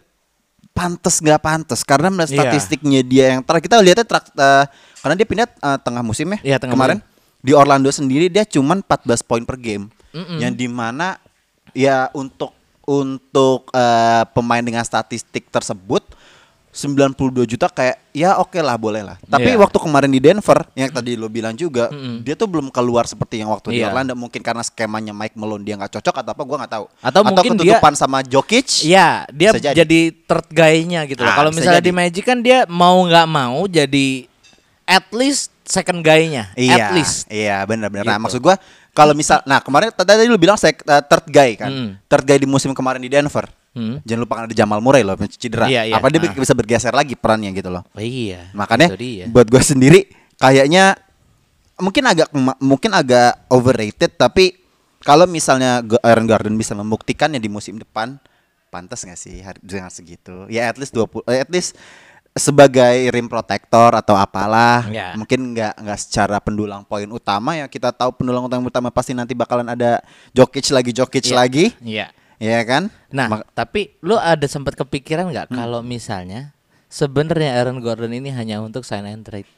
pantes 0.72 1.22
nggak 1.22 1.38
pantes 1.38 1.82
karena 1.82 2.10
melihat 2.10 2.30
Iya. 2.30 2.38
statistiknya 2.50 3.02
dia 3.02 3.26
yang 3.32 3.42
terakhir 3.42 3.70
kita 3.70 3.78
lihatnya 3.78 4.04
terak- 4.04 4.34
eh, 4.34 4.66
karena 5.00 5.16
dia 5.16 5.28
pindah 5.28 5.48
eh, 5.48 5.78
tengah 5.80 6.02
musim 6.02 6.28
ya 6.28 6.40
Iya, 6.44 6.58
tengah 6.58 6.74
kemarin 6.74 6.98
di 7.40 7.54
Orlando 7.54 7.90
sendiri 7.90 8.26
dia 8.26 8.42
cuman 8.42 8.82
14 8.82 9.22
poin 9.22 9.44
per 9.44 9.56
game 9.56 9.94
Mm-mm. 10.10 10.40
yang 10.40 10.50
di 10.50 10.66
mana 10.66 11.22
ya 11.72 12.10
untuk 12.12 12.58
untuk 12.84 13.70
eh, 13.70 14.24
pemain 14.30 14.60
dengan 14.60 14.82
statistik 14.82 15.48
tersebut 15.48 16.04
92 16.72 17.14
juta 17.46 17.70
kayak 17.70 18.02
ya 18.10 18.34
oke 18.36 18.58
lah 18.58 18.74
boleh 18.76 19.06
lah 19.06 19.22
tapi 19.24 19.46
Iya. 19.48 19.62
waktu 19.62 19.78
kemarin 19.78 20.10
di 20.10 20.18
Denver 20.18 20.58
yang 20.74 20.90
tadi 20.90 21.14
lo 21.14 21.30
bilang 21.30 21.54
juga 21.54 21.86
Mm-mm. 21.88 22.26
dia 22.26 22.34
tuh 22.34 22.50
belum 22.50 22.74
keluar 22.74 23.06
seperti 23.06 23.38
yang 23.38 23.54
waktu 23.54 23.70
di 23.70 23.80
Iya. 23.80 23.94
Orlando 23.94 24.18
mungkin 24.18 24.42
karena 24.42 24.66
skemanya 24.66 25.14
Mike 25.14 25.38
Malone 25.38 25.62
dia 25.62 25.78
nggak 25.78 25.94
cocok 25.94 26.16
atau 26.18 26.32
apa 26.34 26.42
gua 26.42 26.58
nggak 26.60 26.74
tahu 26.74 26.86
Atau 26.98 27.22
mungkin 27.24 27.52
dia- 27.54 27.78
ketutupan 27.78 27.94
sama 27.94 28.26
Jokic 28.26 28.82
Iya, 28.82 29.30
dia 29.30 29.54
jadi. 29.54 29.86
jadi. 29.86 30.00
third 30.26 30.48
guy-nya 30.50 31.06
gitu 31.06 31.22
loh. 31.22 31.30
Ah, 31.30 31.38
Kalau 31.38 31.52
misalnya 31.52 31.78
jadi. 31.78 31.88
di 31.88 31.94
Magic 31.94 32.24
kan 32.26 32.42
dia 32.42 32.66
mau 32.66 33.06
nggak 33.06 33.28
mau 33.28 33.70
jadi 33.70 34.26
at 34.84 35.06
least 35.14 35.54
second 35.64 36.02
guy-nya. 36.02 36.50
Iya, 36.58 36.76
At 36.76 36.88
least. 36.92 37.30
Iya, 37.30 37.62
benar-benar. 37.64 38.02
Nah, 38.04 38.18
Gitu. 38.18 38.24
maksud 38.26 38.40
gua 38.42 38.58
kalau 38.94 39.18
misal 39.18 39.42
nah 39.50 39.60
kemarin 39.60 39.90
tadi 39.90 40.30
lu 40.30 40.38
bilang 40.38 40.56
saya 40.56 40.78
uh, 40.86 41.02
third 41.02 41.26
guy 41.28 41.58
kan. 41.58 41.70
Hmm. 41.74 41.92
Third 42.06 42.26
guy 42.30 42.38
di 42.38 42.48
musim 42.48 42.72
kemarin 42.78 43.02
di 43.02 43.10
Denver. 43.10 43.50
Hmm. 43.74 43.98
Jangan 44.06 44.22
lupa 44.22 44.34
kan 44.38 44.44
ada 44.46 44.56
Jamal 44.56 44.80
Murray 44.86 45.02
loh 45.02 45.18
cedera. 45.26 45.66
Iya, 45.66 45.90
iya. 45.90 45.98
Apa 45.98 46.14
dia 46.14 46.22
Ah. 46.22 46.30
bisa 46.30 46.54
bergeser 46.54 46.94
lagi 46.94 47.18
perannya 47.18 47.50
gitu 47.58 47.74
loh. 47.74 47.82
Oh, 47.90 48.02
iya. 48.02 48.54
Makanya 48.54 48.94
buat 49.34 49.50
gua 49.50 49.66
sendiri 49.66 50.14
kayaknya 50.38 50.94
mungkin 51.82 52.06
agak 52.06 52.30
mungkin 52.62 52.92
agak 52.94 53.50
overrated 53.50 54.14
tapi 54.14 54.62
kalau 55.02 55.26
misalnya 55.26 55.82
Aaron 56.06 56.30
Gordon 56.30 56.54
bisa 56.54 56.78
membuktikannya 56.78 57.42
di 57.42 57.50
musim 57.50 57.82
depan 57.82 58.22
pantas 58.70 59.06
nggak 59.06 59.20
sih 59.20 59.42
dengan 59.62 59.90
segitu 59.94 60.50
ya 60.50 60.70
at 60.70 60.78
least 60.82 60.94
20 60.98 61.26
eh, 61.30 61.42
at 61.46 61.50
least 61.50 61.78
sebagai 62.34 63.14
rim 63.14 63.30
protector 63.30 63.94
atau 63.94 64.18
apalah 64.18 64.90
Ya. 64.90 65.14
mungkin 65.14 65.54
nggak 65.54 65.78
nggak 65.78 66.00
secara 66.02 66.42
pendulang 66.42 66.82
poin 66.82 67.06
utama 67.08 67.54
ya 67.54 67.70
kita 67.70 67.94
tahu 67.94 68.10
pendulang 68.12 68.42
utama 68.44 68.66
utama 68.68 68.90
pasti 68.90 69.14
nanti 69.14 69.38
bakalan 69.38 69.70
ada 69.70 70.02
Jokic 70.34 70.66
lagi 70.74 70.92
Jokic 70.92 71.30
Iya. 71.30 71.36
lagi 71.38 71.66
Iya. 71.80 72.08
ya 72.42 72.60
kan 72.66 72.90
Nah, 73.14 73.30
Mak- 73.30 73.54
tapi 73.54 73.94
lu 74.02 74.18
ada 74.18 74.50
sempat 74.50 74.74
kepikiran 74.74 75.30
nggak 75.30 75.54
Hmm. 75.54 75.58
kalau 75.58 75.86
misalnya 75.86 76.58
sebenarnya 76.90 77.54
Aaron 77.54 77.78
Gordon 77.78 78.10
ini 78.10 78.34
hanya 78.34 78.58
untuk 78.60 78.82
sign 78.82 79.06
and 79.06 79.22
trade? 79.22 79.50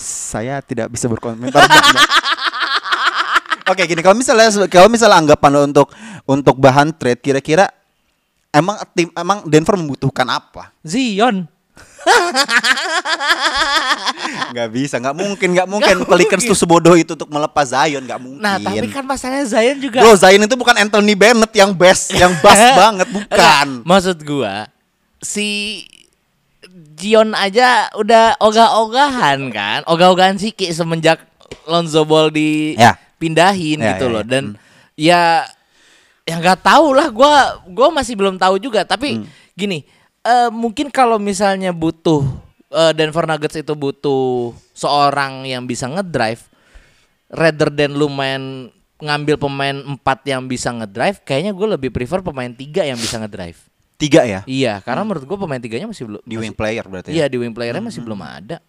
saya 0.00 0.64
tidak 0.64 0.88
bisa 0.88 1.04
berkomentar. 1.04 1.60
Oke, 3.68 3.84
gini 3.84 4.00
kalau 4.00 4.16
misalnya 4.16 4.48
kalau 4.66 4.88
misalnya 4.88 5.20
anggapan 5.20 5.68
untuk 5.68 5.92
untuk 6.24 6.56
bahan 6.56 6.90
trade 6.90 7.20
kira-kira 7.20 7.68
emang 8.50 8.76
tim 8.92 9.08
emang 9.12 9.38
Denver 9.44 9.74
membutuhkan 9.74 10.26
apa? 10.26 10.70
Zion. 10.82 11.46
Nggak 14.50 14.68
bisa, 14.70 14.94
nggak 14.98 15.16
mungkin, 15.16 15.48
nggak 15.52 15.68
mungkin 15.68 15.94
Nggak 16.00 16.08
Pelicans 16.08 16.42
mungkin. 16.42 16.52
tuh 16.52 16.58
sebodoh 16.58 16.94
itu 16.96 17.12
untuk 17.14 17.28
melepas 17.28 17.66
Zion, 17.66 18.02
nggak 18.02 18.20
mungkin. 18.20 18.40
Nah, 18.40 18.56
tapi 18.58 18.86
kan 18.88 19.04
masalahnya 19.04 19.46
Zion 19.46 19.76
juga 19.78 19.98
Bro, 20.00 20.16
Zion 20.16 20.40
itu 20.40 20.56
bukan 20.56 20.74
Anthony 20.76 21.14
Bennett 21.14 21.52
yang 21.52 21.70
best, 21.72 22.12
yang 22.12 22.32
bass 22.40 22.58
banget, 22.80 23.06
bukan. 23.08 23.66
Maksud 23.84 24.18
gua 24.22 24.66
si 25.20 25.80
Zion 26.96 27.32
aja 27.32 27.88
udah 27.94 28.36
ogah-ogahan 28.38 29.38
kan, 29.50 29.78
ogah-ogahan 29.86 30.36
Siki 30.36 30.68
semenjak 30.70 31.20
Lonzo 31.64 32.04
Ball 32.04 32.28
Ya. 32.76 32.96
dipindahin 32.96 33.78
Ya, 33.80 33.94
gitu 33.94 34.06
ya, 34.08 34.12
loh 34.12 34.22
ya. 34.22 34.28
dan 34.28 34.44
ya 34.96 35.22
ya 36.22 36.36
nggak 36.36 36.60
tahu 36.60 36.92
lah 36.92 37.08
gua 37.08 37.32
gua 37.66 37.88
masih 37.90 38.14
belum 38.14 38.36
tahu 38.36 38.56
juga 38.56 38.82
tapi 38.82 39.18
Hmm. 39.18 39.26
gini 39.52 39.82
eh, 40.20 40.48
mungkin 40.48 40.88
kalau 40.88 41.16
misalnya 41.16 41.70
butuh 41.70 42.22
eh, 42.68 42.92
Denver 42.92 43.24
Nuggets 43.24 43.56
itu 43.56 43.72
butuh 43.72 44.52
seorang 44.72 45.44
yang 45.44 45.64
bisa 45.64 45.86
ngedrive 45.86 46.44
rather 47.28 47.68
than 47.68 47.94
lu 47.94 48.06
main 48.06 48.68
ngambil 49.00 49.40
pemain 49.40 49.76
empat 49.76 50.20
yang 50.24 50.44
bisa 50.44 50.68
ngedrive 50.70 51.22
kayaknya 51.22 51.50
gue 51.50 51.68
lebih 51.72 51.90
prefer 51.90 52.20
pemain 52.20 52.50
tiga 52.50 52.84
yang 52.84 52.96
bisa 52.96 53.16
ngedrive 53.16 53.56
Tiga 53.96 54.24
ya? 54.24 54.40
iya 54.44 54.80
karena 54.80 55.04
menurut 55.04 55.24
gue 55.24 55.38
pemain 55.38 55.60
tiganya 55.60 55.84
masih 55.84 56.08
belum 56.08 56.22
Di 56.24 56.36
wing 56.36 56.56
player 56.56 56.84
berarti. 56.84 57.12
iya 57.12 57.24
ya? 57.24 57.26
di 57.28 57.36
wing 57.36 57.52
playernya 57.52 57.84
masih 57.84 58.00
belum 58.00 58.20
ada 58.20 58.60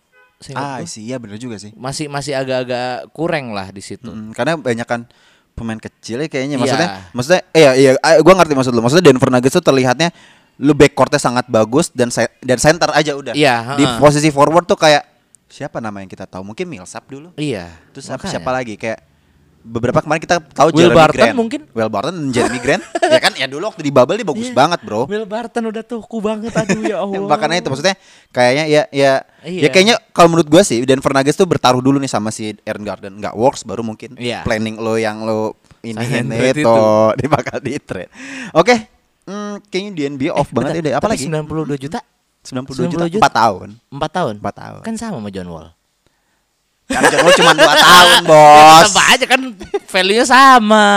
Ah, 0.57 0.81
sih, 0.89 1.05
iya 1.05 1.21
bener 1.21 1.37
juga 1.37 1.61
sih. 1.61 1.69
Masih 1.77 2.09
masih 2.09 2.33
agak-agak 2.33 3.13
kurang 3.13 3.53
lah 3.53 3.69
di 3.69 3.77
situ. 3.77 4.09
Mm, 4.09 4.33
karena 4.33 4.57
banyak 4.57 4.87
kan 4.89 5.05
pemain 5.51 5.77
kecil 5.77 6.17
ya 6.17 6.27
kayaknya 6.27 6.55
Iya. 6.55 6.61
maksudnya 6.61 6.87
maksudnya 7.11 7.41
iya 7.51 7.71
iya 7.73 7.91
eh, 7.93 8.19
gua 8.19 8.33
ngerti 8.35 8.53
maksud 8.53 8.71
lu. 8.71 8.81
Maksudnya 8.81 9.05
Denver 9.05 9.29
Nuggets 9.29 9.53
tuh 9.53 9.63
terlihatnya 9.63 10.09
lu 10.57 10.71
backcourtnya 10.71 11.17
sangat 11.17 11.45
bagus 11.47 11.89
dan 11.89 12.07
se- 12.07 12.29
dan 12.39 12.57
center 12.57 12.89
aja 12.91 13.13
udah. 13.13 13.33
Iya, 13.33 13.75
Di 13.75 13.83
heeh. 13.83 13.97
posisi 13.97 14.29
forward 14.29 14.63
tuh 14.63 14.75
kayak 14.75 15.01
siapa 15.47 15.77
nama 15.77 15.99
yang 15.99 16.07
kita 16.07 16.23
tahu? 16.23 16.45
Mungkin 16.45 16.65
Millsap 16.65 17.05
dulu. 17.05 17.33
Iya. 17.35 17.67
Terus 17.91 18.05
siapa, 18.05 18.21
makanya. 18.21 18.31
siapa 18.31 18.49
lagi 18.51 18.73
kayak 18.75 18.99
beberapa 19.61 20.01
kemarin 20.01 20.19
kita 20.19 20.41
tahu 20.41 20.73
Will 20.73 20.89
Jeremy 20.89 20.97
Barton 20.97 21.17
Grant. 21.21 21.37
mungkin? 21.37 21.61
Will 21.71 21.87
Barton 21.87 22.13
dan 22.13 22.27
Jeremy 22.29 22.59
Grant. 22.59 22.83
ya 22.99 23.19
kan 23.19 23.31
ya 23.33 23.45
dulu 23.45 23.63
waktu 23.67 23.81
di 23.81 23.91
bubble 23.91 24.17
dia 24.17 24.25
bagus 24.25 24.47
Iya. 24.47 24.55
banget, 24.55 24.79
Bro. 24.81 25.05
Will 25.05 25.23
Barton 25.23 25.63
udah 25.67 25.83
tuku 25.83 26.17
banget 26.19 26.51
aduh 26.51 26.81
ya 26.81 26.97
Allah. 27.03 27.27
Makanya 27.27 27.55
itu 27.57 27.69
maksudnya 27.69 27.95
kayaknya 28.29 28.65
ya 28.65 28.83
ya 28.89 29.11
Iya. 29.41 29.61
ya 29.65 29.69
kayaknya 29.69 29.95
kalau 30.11 30.33
menurut 30.33 30.47
gua 30.47 30.61
sih 30.61 30.81
Denver 30.81 31.09
Nuggets 31.11 31.33
tuh 31.33 31.45
bertaruh 31.45 31.79
dulu 31.79 31.97
nih 31.97 32.07
sama 32.07 32.29
si 32.29 32.53
Aaron 32.61 32.81
Garden 32.81 33.17
nggak 33.17 33.33
works 33.33 33.61
baru 33.61 33.81
mungkin 33.81 34.13
Iya. 34.15 34.41
planning 34.41 34.77
lo 34.77 34.95
yang 34.95 35.21
lo 35.21 35.57
ini 35.81 35.97
ini 35.97 36.35
itu 36.51 36.61
itu. 36.61 36.73
dia 37.17 37.27
bakal 37.27 37.57
di 37.57 37.77
trade. 37.77 38.09
Oke. 38.51 38.75
Hmm, 39.21 39.61
kayaknya 39.67 39.91
di 39.93 40.01
NBA 40.09 40.31
off 40.33 40.49
banget 40.49 40.81
ya. 40.83 40.97
Apa 40.97 41.05
Eh, 41.07 41.13
lagi? 41.13 41.25
92 41.29 41.77
juta 41.77 41.99
92 42.41 42.89
juta 42.89 43.05
92 43.05 43.13
juta. 43.17 43.23
4 43.23 43.37
tahun. 43.37 43.67
4 43.89 44.09
tahun. 44.11 44.33
4 44.41 44.53
tahun. 44.57 44.79
Kan 44.81 44.93
sama 44.97 45.17
sama 45.17 45.29
John 45.29 45.49
Wall. 45.49 45.69
Kan 46.91 47.01
Wall 47.17 47.33
cuma 47.33 47.51
2 47.51 47.61
tahun, 47.63 48.07
Bos. 48.29 48.83
Tetap 48.85 49.05
aja 49.07 49.25
kan 49.25 49.41
value-nya 49.87 50.25
sama. 50.25 50.87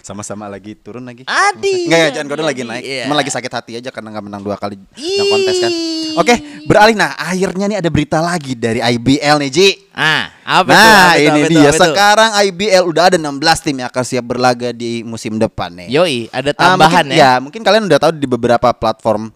Sama-sama 0.00 0.46
lagi 0.46 0.72
turun 0.74 1.02
lagi. 1.02 1.22
Adi. 1.24 1.86
Enggak 1.86 2.00
ya, 2.00 2.08
John 2.12 2.26
Gordon 2.26 2.46
lagi 2.46 2.62
naik. 2.62 2.82
iya. 2.82 3.04
Emang 3.04 3.16
lagi 3.16 3.28
sakit 3.28 3.50
hati 3.50 3.72
aja 3.76 3.90
karena 3.90 4.10
nggak 4.10 4.24
menang 4.24 4.42
dua 4.42 4.54
kali 4.54 4.78
dalam 4.78 5.26
kontes 5.28 5.56
kan. 5.58 5.72
Oke, 6.16 6.34
beralih 6.64 6.94
nah 6.94 7.12
akhirnya 7.12 7.66
nih 7.66 7.78
ada 7.78 7.90
berita 7.90 8.18
lagi 8.18 8.54
dari 8.54 8.80
IBL 8.80 9.36
nih, 9.38 9.50
Ji. 9.50 9.68
Ah, 9.92 10.32
apa? 10.42 10.68
Nah, 10.68 10.80
Apa 10.80 11.12
tuh? 11.12 11.20
ini 11.20 11.40
Apa 11.42 11.50
dia. 11.50 11.68
Apa? 11.68 11.76
Sekarang 11.82 12.30
IBL 12.42 12.84
udah 12.86 13.02
ada 13.06 13.16
16 13.16 13.36
tim 13.60 13.76
yang 13.76 13.88
akan 13.88 14.04
siap 14.04 14.24
berlaga 14.24 14.68
di 14.70 15.00
musim 15.02 15.36
depan 15.36 15.72
nih. 15.74 15.88
Yoi, 15.90 16.16
ada 16.30 16.52
Ah, 16.52 16.72
tambahan 16.72 17.04
mungkin, 17.04 17.20
ya. 17.20 17.32
mungkin 17.36 17.60
kalian 17.60 17.84
udah 17.84 17.98
tahu 17.98 18.12
di 18.14 18.24
beberapa 18.24 18.68
platform 18.70 19.28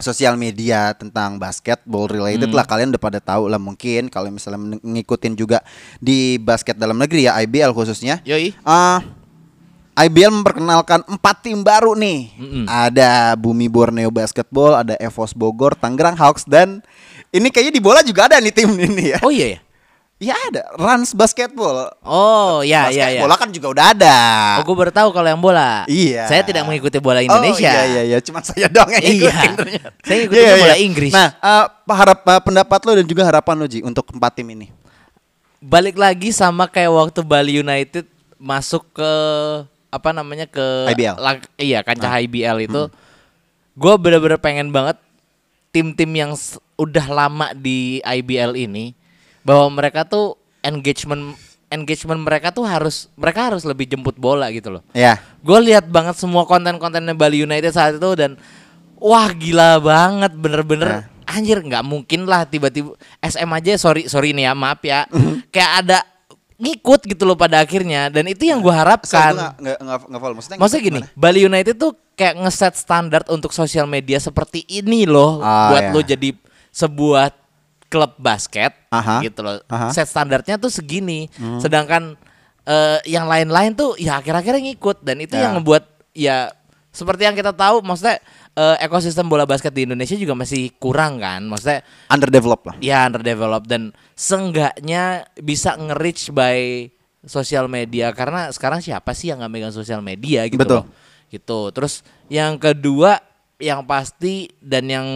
sosial 0.00 0.34
media 0.34 0.92
tentang 0.96 1.36
basketball 1.36 2.08
related 2.08 2.50
Hmm. 2.50 2.56
lah 2.58 2.66
kalian 2.66 2.90
udah 2.92 3.02
pada 3.02 3.20
tahu 3.20 3.46
lah 3.46 3.60
mungkin 3.60 4.08
kalau 4.08 4.32
misalnya 4.32 4.80
ngikutin 4.82 5.36
juga 5.38 5.62
di 6.00 6.36
basket 6.36 6.74
dalam 6.76 6.98
negeri 6.98 7.28
ya 7.28 7.36
IBL 7.40 7.70
khususnya. 7.72 8.18
Yoi. 8.24 8.56
Ah, 8.64 9.04
IBL 10.00 10.32
memperkenalkan 10.32 11.04
empat 11.04 11.44
tim 11.44 11.60
baru 11.60 11.92
nih. 11.92 12.32
Mm-mm. 12.40 12.64
Ada 12.64 13.36
Bumi 13.36 13.68
Borneo 13.68 14.08
Basketball, 14.08 14.80
ada 14.80 14.96
Evos 14.96 15.36
Bogor, 15.36 15.76
Tangerang 15.76 16.16
Hawks 16.16 16.48
dan 16.48 16.80
ini 17.30 17.52
kayaknya 17.52 17.78
di 17.78 17.82
bola 17.84 18.00
juga 18.02 18.26
ada 18.26 18.40
nih 18.40 18.50
tim 18.50 18.72
ini 18.74 19.14
ya. 19.14 19.18
Oh 19.22 19.30
iya 19.30 19.54
ya. 19.54 19.60
Ya 20.20 20.36
ada 20.36 20.68
Rans 20.76 21.16
Basketball. 21.16 21.96
Oh, 22.04 22.60
ya 22.60 22.92
ya 22.92 23.08
Basket 23.08 23.16
ya. 23.16 23.20
Bola 23.24 23.34
kan 23.34 23.48
juga 23.48 23.72
udah 23.72 23.86
ada. 23.90 24.18
Oh, 24.60 24.68
gue 24.68 24.76
baru 24.76 24.92
tahu 24.92 25.08
kalau 25.10 25.24
yang 25.24 25.40
bola. 25.40 25.88
Iya. 25.88 26.28
Saya 26.28 26.44
tidak 26.44 26.60
mengikuti 26.62 27.00
bola 27.00 27.24
Indonesia. 27.24 27.56
Oh, 27.64 27.72
iya 27.72 27.84
iya 27.88 28.02
iya, 28.04 28.18
cuma 28.20 28.44
saya 28.44 28.68
doang 28.68 28.92
yang 28.92 29.00
Iya. 29.00 29.08
ngikutin 29.08 29.52
ternyata. 29.64 29.88
Saya 30.04 30.16
ngikutin 30.20 30.44
Iya, 30.44 30.52
bola 30.54 30.68
iya. 30.68 30.84
Inggris. 30.84 31.10
Nah, 31.10 31.28
eh, 31.32 31.64
harap 31.90 32.20
eh, 32.20 32.42
pendapat 32.44 32.80
lo 32.84 32.92
dan 32.94 33.06
juga 33.08 33.22
harapan 33.24 33.54
lo 33.56 33.64
Ji 33.64 33.80
untuk 33.80 34.12
empat 34.12 34.32
tim 34.36 34.48
ini. 34.50 34.68
Balik 35.58 35.96
lagi 35.96 36.36
sama 36.36 36.68
kayak 36.68 36.92
waktu 36.92 37.20
Bali 37.24 37.56
United 37.56 38.04
masuk 38.36 38.92
ke 38.92 39.10
apa 39.88 40.12
namanya 40.12 40.44
ke 40.44 40.62
IBL. 40.92 41.16
lang- 41.16 41.48
iya, 41.56 41.80
kancah 41.80 42.12
Nah. 42.12 42.20
IBL 42.20 42.58
itu. 42.62 42.82
Gue 43.72 43.94
bener-bener 43.96 44.36
pengen 44.36 44.68
banget 44.68 45.00
tim-tim 45.72 46.12
yang 46.12 46.36
udah 46.76 47.06
lama 47.08 47.56
di 47.56 48.04
IBL 48.04 48.52
ini 48.54 48.92
bahwa 49.42 49.66
mereka 49.72 50.04
tuh 50.04 50.34
engagement 50.60 51.36
engagement 51.70 52.18
mereka 52.18 52.50
tuh 52.50 52.66
harus 52.66 53.06
mereka 53.14 53.54
harus 53.54 53.62
lebih 53.62 53.86
jemput 53.86 54.18
bola 54.18 54.50
gitu 54.50 54.74
loh. 54.74 54.82
Ya. 54.90 55.22
Gue 55.40 55.58
lihat 55.62 55.86
banget 55.86 56.18
semua 56.18 56.42
konten-kontennya 56.42 57.14
Bali 57.14 57.40
United 57.40 57.70
saat 57.70 57.96
itu 57.96 58.10
dan 58.18 58.34
wah 58.98 59.30
gila 59.30 59.78
banget 59.78 60.34
bener-bener 60.34 61.06
anjir 61.24 61.62
nggak 61.62 61.86
mungkin 61.86 62.26
lah 62.26 62.42
tiba-tiba 62.42 62.98
SM 63.22 63.46
aja 63.46 63.78
sorry 63.78 64.10
sorry 64.10 64.34
nih 64.34 64.50
ya 64.50 64.52
maaf 64.52 64.82
ya 64.82 65.06
kayak 65.48 65.72
ada 65.86 65.98
ngikut 66.58 67.06
gitu 67.06 67.22
loh 67.22 67.38
pada 67.38 67.62
akhirnya 67.62 68.10
dan 68.10 68.26
itu 68.26 68.44
yang 68.44 68.60
gue 68.60 68.68
Saya 68.68 68.82
harapkan. 68.84 69.32
follow. 70.12 70.34
Maksudnya, 70.36 70.58
Maksudnya 70.58 70.82
gini, 70.84 71.00
gimana? 71.00 71.16
Bali 71.16 71.40
United 71.40 71.74
tuh 71.78 71.96
kayak 72.12 72.34
ngeset 72.36 72.74
standar 72.76 73.22
untuk 73.30 73.54
sosial 73.54 73.88
media 73.88 74.20
seperti 74.20 74.66
ini 74.66 75.08
loh 75.08 75.40
Ah, 75.40 75.70
buat 75.72 75.84
ya. 75.86 75.92
lo 75.94 76.00
jadi 76.02 76.28
sebuah 76.68 77.32
klub 77.90 78.14
basket 78.16 78.70
Aha. 78.88 79.18
gitu 79.20 79.42
loh. 79.42 79.58
Aha. 79.66 79.90
Set 79.90 80.06
standarnya 80.06 80.56
tuh 80.56 80.70
segini. 80.70 81.26
Sedangkan 81.58 82.14
eh, 82.62 82.98
yang 83.04 83.26
lain-lain 83.26 83.74
tuh 83.74 83.98
ya 83.98 84.22
akhir-akhirnya 84.22 84.62
ngikut 84.70 85.02
dan 85.02 85.18
itu 85.18 85.34
Ya. 85.34 85.50
yang 85.50 85.58
ngebuat 85.58 85.84
ya 86.14 86.36
seperti 86.90 87.22
yang 87.22 87.34
kita 87.34 87.50
tahu 87.50 87.82
maksudnya 87.82 88.22
eh, 88.54 88.76
ekosistem 88.82 89.26
bola 89.26 89.42
basket 89.42 89.70
di 89.70 89.86
Indonesia 89.86 90.14
juga 90.14 90.38
masih 90.38 90.70
kurang 90.78 91.18
kan. 91.18 91.42
Maksudnya 91.44 91.82
underdeveloped 92.06 92.64
lah. 92.70 92.76
ya 92.78 93.04
underdeveloped 93.04 93.66
dan 93.66 93.90
seenggaknya 94.14 95.04
bisa 95.36 95.74
nge-reach 95.74 96.30
by 96.30 96.86
sosial 97.20 97.68
media 97.68 98.14
karena 98.16 98.48
sekarang 98.48 98.80
siapa 98.80 99.12
sih 99.12 99.28
yang 99.28 99.44
nggak 99.44 99.52
megang 99.52 99.74
sosial 99.74 100.00
media 100.00 100.46
gitu 100.46 100.56
Betul. 100.56 100.82
loh. 100.82 100.86
Gitu. 101.28 101.60
Terus 101.74 101.94
yang 102.26 102.56
kedua 102.56 103.20
yang 103.60 103.84
pasti 103.84 104.48
dan 104.56 104.88
yang 104.88 105.06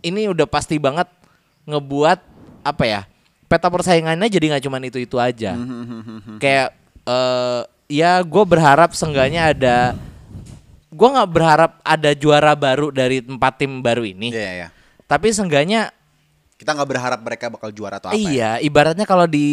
ini 0.00 0.24
udah 0.26 0.48
pasti 0.48 0.80
banget 0.80 1.04
ngebuat 1.70 2.18
apa 2.62 2.84
ya? 2.84 3.00
Peta 3.46 3.66
persaingannya 3.66 4.26
jadi 4.26 4.46
nggak 4.50 4.64
cuman 4.64 4.82
itu-itu 4.84 5.16
aja. 5.16 5.54
Kayak 6.38 6.74
eh 7.02 7.60
ya 7.90 8.22
gue 8.22 8.44
berharap 8.44 8.92
seenggaknya 8.92 9.50
ada 9.50 9.76
gue 10.86 11.08
nggak 11.08 11.30
berharap 11.30 11.72
ada 11.82 12.10
juara 12.12 12.54
baru 12.54 12.90
dari 12.90 13.18
empat 13.18 13.52
tim 13.58 13.78
baru 13.78 14.02
ini. 14.02 14.30
Iya 14.30 14.50
iya. 14.56 14.68
Tapi 15.04 15.30
seenggaknya 15.30 15.90
Kita 16.54 16.76
nggak 16.76 16.88
berharap 16.88 17.20
mereka 17.24 17.48
bakal 17.48 17.72
juara 17.72 17.96
atau 17.96 18.12
apa. 18.12 18.20
ya. 18.20 18.20
iya, 18.20 18.50
ibaratnya 18.60 19.08
kalau 19.08 19.24
di 19.24 19.48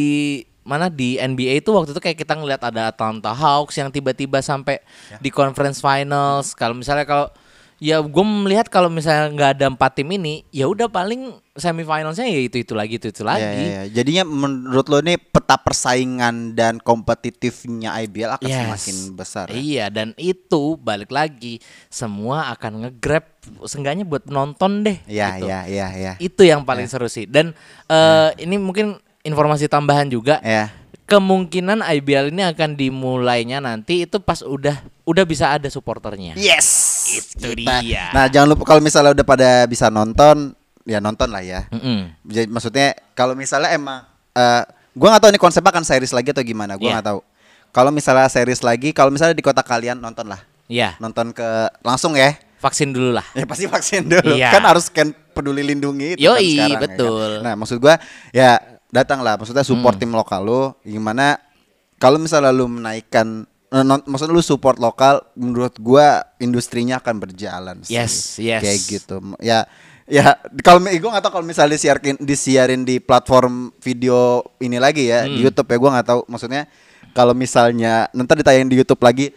mana 0.62 0.92
di 0.92 1.16
NBA 1.16 1.64
itu 1.64 1.72
waktu 1.72 1.96
itu 1.96 2.02
kayak 2.04 2.20
kita 2.20 2.36
ngeliat 2.36 2.60
ada 2.60 2.92
Atlanta 2.92 3.32
Hawks 3.32 3.80
yang 3.80 3.88
tiba-tiba 3.88 4.44
sampai 4.44 4.84
Ya. 5.08 5.16
di 5.18 5.32
conference 5.32 5.80
finals. 5.80 6.52
Kalau 6.52 6.76
misalnya 6.76 7.08
kalau 7.08 7.32
ya 7.78 8.02
gue 8.02 8.26
melihat 8.26 8.68
kalau 8.68 8.90
misalnya 8.90 9.30
nggak 9.30 9.52
ada 9.56 9.66
empat 9.70 9.92
tim 9.96 10.10
ini, 10.10 10.42
ya 10.50 10.66
udah 10.66 10.90
paling 10.90 11.30
semifinalsnya 11.54 12.26
ya 12.26 12.42
itu 12.42 12.62
itu 12.62 12.74
lagi 12.74 12.98
itu 12.98 13.10
itu 13.10 13.22
Iya, 13.22 13.30
lagi. 13.30 13.46
iya, 13.46 13.62
iya. 13.62 13.82
Jadinya 13.90 14.24
menurut 14.26 14.86
lo 14.86 15.02
nih 15.02 15.18
peta 15.18 15.58
persaingan 15.58 16.54
dan 16.54 16.78
kompetitifnya 16.78 17.98
IBL 18.02 18.38
akan 18.38 18.46
Yes. 18.46 18.62
semakin 18.82 18.98
besar. 19.14 19.46
ya? 19.50 19.58
Iya 19.58 19.86
dan 19.90 20.08
itu 20.16 20.78
balik 20.78 21.10
lagi 21.10 21.62
semua 21.88 22.50
akan 22.52 22.86
nge-grab 22.86 23.26
seenggaknya 23.64 24.04
buat 24.04 24.26
penonton 24.26 24.82
deh. 24.82 24.98
Iya 25.06 25.38
gitu. 25.38 25.46
iya 25.46 25.60
iya 25.66 25.88
iya. 25.94 26.14
Itu 26.18 26.42
yang 26.42 26.62
paling 26.62 26.86
seru 26.86 27.06
sih. 27.06 27.26
Dan 27.26 27.54
eh, 27.86 28.30
ini 28.38 28.58
mungkin 28.58 28.98
informasi 29.22 29.66
tambahan 29.66 30.10
juga. 30.10 30.42
Ya. 30.42 30.74
Kemungkinan 31.08 31.80
IBL 31.80 32.36
ini 32.36 32.44
akan 32.44 32.76
dimulainya 32.76 33.64
nanti 33.64 34.04
itu 34.04 34.20
pas 34.20 34.44
udah 34.44 34.76
udah 35.08 35.24
bisa 35.24 35.56
ada 35.56 35.72
supporternya. 35.72 36.36
Yes. 36.36 36.97
Itu 37.10 37.48
Kita- 37.56 37.80
dia. 37.80 38.12
Nah, 38.12 38.28
jangan 38.28 38.52
lupa 38.52 38.64
kalau 38.66 38.80
misalnya 38.80 39.12
udah 39.12 39.24
pada 39.24 39.50
bisa 39.64 39.88
nonton, 39.88 40.52
ya 40.84 41.00
nonton 41.00 41.28
lah 41.28 41.40
ya. 41.40 41.66
Mm-mm. 41.70 42.12
Jadi 42.24 42.48
maksudnya 42.48 42.88
kalau 43.14 43.32
misalnya 43.32 43.72
emang 43.72 44.04
eh 44.32 44.64
gua 44.92 45.08
nggak 45.12 45.22
tahu 45.22 45.32
ini 45.32 45.40
konsepnya 45.40 45.72
akan 45.72 45.84
series 45.84 46.12
lagi 46.12 46.30
atau 46.30 46.42
gimana, 46.42 46.76
gua 46.76 46.84
Iya. 46.84 46.94
nggak 46.96 47.08
tahu. 47.08 47.20
Kalau 47.70 47.92
misalnya 47.92 48.28
series 48.28 48.60
lagi, 48.60 48.90
kalau 48.90 49.08
misalnya 49.08 49.32
di 49.32 49.42
kota 49.42 49.62
kalian 49.62 49.96
nonton 49.96 50.26
lah. 50.26 50.42
Iya, 50.68 51.00
Nonton 51.00 51.32
ke 51.32 51.48
langsung 51.80 52.14
ya. 52.14 52.36
vaksin 52.58 52.90
dulu 52.90 53.14
lah. 53.14 53.24
Ya 53.32 53.46
pasti 53.46 53.70
vaksin 53.70 54.10
dulu. 54.10 54.34
Iya. 54.34 54.50
Kan 54.52 54.66
harus 54.66 54.90
scan 54.90 55.14
peduli 55.32 55.62
lindungi 55.62 56.18
itu 56.18 56.26
kan 56.26 56.42
ya 56.42 56.74
kan? 56.74 56.82
betul. 56.82 57.30
Nah, 57.40 57.54
maksud 57.54 57.78
gua 57.78 57.96
ya 58.32 58.58
datang 58.90 59.22
lah 59.22 59.38
maksudnya 59.38 59.62
support 59.62 59.96
Hmm. 59.96 60.02
tim 60.02 60.12
lokal 60.12 60.42
lu 60.42 60.62
gimana 60.82 61.38
kalau 61.96 62.18
misalnya 62.18 62.50
lu 62.50 62.66
menaikkan 62.66 63.46
eh, 63.70 63.82
non- 63.82 64.04
maksudnya 64.04 64.32
lu 64.32 64.42
support 64.42 64.78
lokal 64.78 65.22
menurut 65.34 65.76
gua 65.78 66.24
industrinya 66.38 66.98
akan 66.98 67.16
berjalan 67.18 67.76
sih. 67.82 67.94
Yes, 67.94 68.38
yes. 68.38 68.62
Kayak 68.62 68.80
gitu. 68.86 69.16
Ya 69.40 69.68
ya 70.08 70.40
kalau 70.64 70.80
gue 70.80 70.96
nggak 71.04 71.20
tahu 71.20 71.34
kalau 71.34 71.46
misalnya 71.46 71.76
disiarin 71.76 72.16
disiarin 72.18 72.82
di 72.82 72.96
platform 72.98 73.76
video 73.78 74.40
ini 74.58 74.80
lagi 74.80 75.12
ya 75.12 75.28
di 75.28 75.36
Hmm. 75.36 75.44
YouTube 75.44 75.68
ya 75.68 75.78
gua 75.78 75.90
nggak 76.00 76.08
tahu 76.08 76.22
maksudnya 76.26 76.64
kalau 77.12 77.36
misalnya 77.36 78.08
nanti 78.12 78.32
ditayang 78.34 78.72
di 78.72 78.80
YouTube 78.80 79.04
lagi 79.04 79.36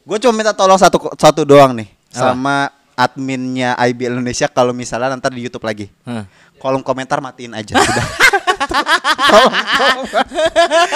gue 0.00 0.16
cuma 0.18 0.32
minta 0.34 0.52
tolong 0.52 0.76
satu 0.76 1.08
satu 1.16 1.48
doang 1.48 1.72
nih 1.72 1.88
Apa? 2.12 2.36
sama 2.36 2.56
adminnya 2.92 3.72
IBL 3.80 4.20
Indonesia 4.20 4.44
kalau 4.44 4.76
misalnya 4.76 5.08
nanti 5.08 5.32
di 5.32 5.40
YouTube 5.40 5.64
lagi 5.64 5.88
Hah. 6.04 6.28
kolom 6.58 6.84
komentar 6.84 7.24
matiin 7.24 7.56
aja 7.56 7.80
sudah 7.80 8.06
tolong, 8.60 9.54
tolong, 9.54 10.02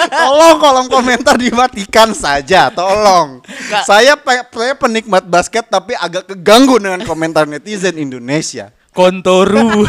tolong 0.07 0.55
kolom 0.57 0.87
komentar 0.87 1.35
dimatikan 1.35 2.11
saja 2.11 2.69
tolong 2.69 3.41
saya 3.83 4.13
pe- 4.15 4.45
saya 4.47 4.73
penikmat 4.73 5.25
basket 5.25 5.65
tapi 5.65 5.93
agak 5.93 6.29
keganggu 6.29 6.77
dengan 6.77 7.01
komentar 7.01 7.45
netizen 7.45 7.97
Indonesia 7.97 8.69
Kontoru. 8.95 9.83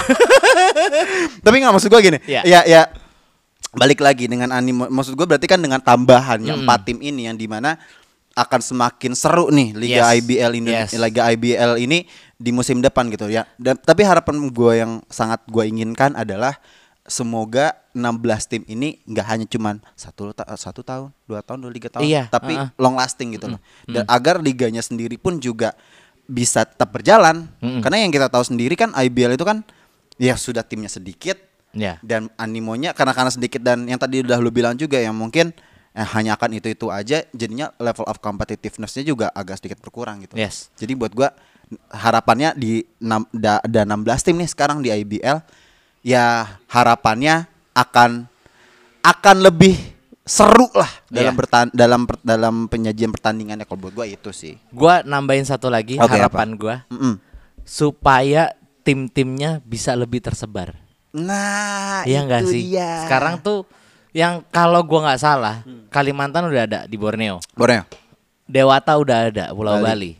Tapi 1.46 1.56
nggak 1.62 1.70
maksud 1.70 1.86
gue 1.86 2.00
gini. 2.02 2.18
Iya. 2.26 2.42
Ya 2.42 2.60
ya 2.66 2.82
balik 3.70 4.02
lagi 4.02 4.26
dengan 4.26 4.50
anime. 4.50 4.90
Maksud 4.90 5.14
gue 5.14 5.22
berarti 5.22 5.46
kan 5.46 5.62
dengan 5.62 5.78
tambahannya 5.78 6.66
empat 6.66 6.90
tim 6.90 6.98
ini 6.98 7.30
yang 7.30 7.38
di 7.38 7.46
mana 7.46 7.78
akan 8.34 8.58
semakin 8.58 9.14
seru 9.14 9.46
nih 9.48 9.78
Liga 9.78 10.10
Yes. 10.10 10.18
IBL 10.20 10.52
ini 10.58 10.70
Yes. 10.74 10.90
Liga 10.98 11.22
IBL 11.30 11.78
ini 11.78 12.02
di 12.34 12.50
musim 12.50 12.82
depan 12.82 13.06
gitu 13.08 13.30
ya. 13.30 13.46
Dan 13.54 13.78
tapi 13.78 14.02
harapan 14.02 14.42
gue 14.50 14.72
yang 14.74 14.98
sangat 15.06 15.46
gue 15.46 15.62
inginkan 15.62 16.18
adalah 16.18 16.58
semoga 17.06 17.74
16 17.90 18.20
tim 18.46 18.62
ini 18.66 19.00
nggak 19.02 19.26
hanya 19.26 19.46
cuman 19.46 19.78
satu 19.92 20.30
ta- 20.30 20.46
satu 20.52 20.80
tahun, 20.80 21.08
dua 21.24 21.40
tahun, 21.40 21.58
dua 21.60 21.72
tiga 21.72 21.88
tahun, 21.88 22.04
Iya, 22.04 22.22
tapi 22.28 22.52
uh-uh. 22.52 22.74
long 22.76 22.94
lasting 22.94 23.32
gitu 23.32 23.48
loh. 23.48 23.60
Dan 23.84 24.04
agar 24.06 24.38
liganya 24.38 24.80
sendiri 24.80 25.16
pun 25.16 25.38
juga 25.38 25.72
bisa 26.24 26.62
tetap 26.62 26.90
berjalan. 26.90 27.46
Mm-mm. 27.58 27.80
Karena 27.80 27.98
yang 27.98 28.10
kita 28.10 28.26
tahu 28.26 28.44
sendiri 28.44 28.74
kan 28.74 28.92
IBL 28.92 29.32
itu 29.32 29.42
kan 29.42 29.62
ya 30.16 30.34
sudah 30.34 30.60
timnya 30.60 30.88
sedikit 30.88 31.38
Ya. 31.70 32.00
dan 32.00 32.32
animonya 32.34 32.90
karena 32.90 33.12
karena 33.12 33.28
sedikit 33.28 33.60
dan 33.60 33.84
yang 33.84 33.96
tadi 33.96 34.20
udah 34.20 34.36
lu 34.36 34.48
bilang 34.48 34.72
juga 34.72 34.96
yang 34.96 35.12
mungkin 35.12 35.52
eh, 35.92 36.08
hanya 36.08 36.32
akan 36.32 36.56
itu 36.56 36.68
itu 36.68 36.88
aja 36.88 37.20
jadinya 37.30 37.68
level 37.76 38.04
of 38.04 38.16
competitivenessnya 38.16 39.04
juga 39.04 39.28
agak 39.30 39.60
sedikit 39.60 39.78
berkurang 39.78 40.20
gitu. 40.20 40.34
Yes. 40.34 40.72
Jadi 40.74 40.92
buat 40.92 41.12
gua 41.12 41.36
harapannya 41.90 42.54
di 42.54 42.80
enam- 42.96 43.28
da- 43.30 43.60
ada 43.60 43.84
16 43.84 43.92
tim 44.22 44.36
nih 44.36 44.48
sekarang 44.48 44.80
di 44.80 44.88
IBL 44.88 45.38
ya 46.06 46.46
harapannya 46.70 47.50
akan 47.74 48.30
akan 49.02 49.36
lebih 49.42 49.74
seru 50.22 50.70
lah 50.72 50.90
dalam 51.08 51.34
Iya. 51.34 51.38
bertan 51.38 51.66
dalam 51.72 52.02
per- 52.02 52.22
dalam 52.22 52.54
penyajian 52.66 53.10
pertandingannya 53.10 53.62
kalau 53.62 53.80
buat 53.80 53.94
gua 53.94 54.06
itu 54.06 54.30
sih. 54.30 54.54
Gua 54.70 55.02
nambahin 55.02 55.42
satu 55.42 55.66
lagi 55.66 55.98
Oke, 55.98 56.06
harapan 56.08 56.54
gua 56.54 56.76
Mm-mm. 56.88 57.18
supaya 57.62 58.54
tim-timnya 58.82 59.58
bisa 59.60 59.92
lebih 59.92 60.18
tersebar. 60.20 60.78
Nah, 61.10 62.02
Iya 62.02 62.22
enggak 62.22 62.42
itu 62.44 62.50
sih? 62.52 62.62
dia. 62.70 63.02
Sekarang 63.02 63.38
tuh 63.40 63.66
yang 64.10 64.46
kalau 64.48 64.82
gua 64.82 65.10
nggak 65.10 65.20
salah, 65.20 65.62
Kalimantan 65.88 66.46
udah 66.46 66.62
ada 66.64 66.80
di 66.84 66.94
Borneo. 66.94 67.42
Borneo. 67.52 67.82
Dewata 68.44 68.94
udah 68.94 69.18
ada 69.26 69.44
Pulau 69.50 69.78
Bali. 69.78 69.84
Bali. 69.84 70.12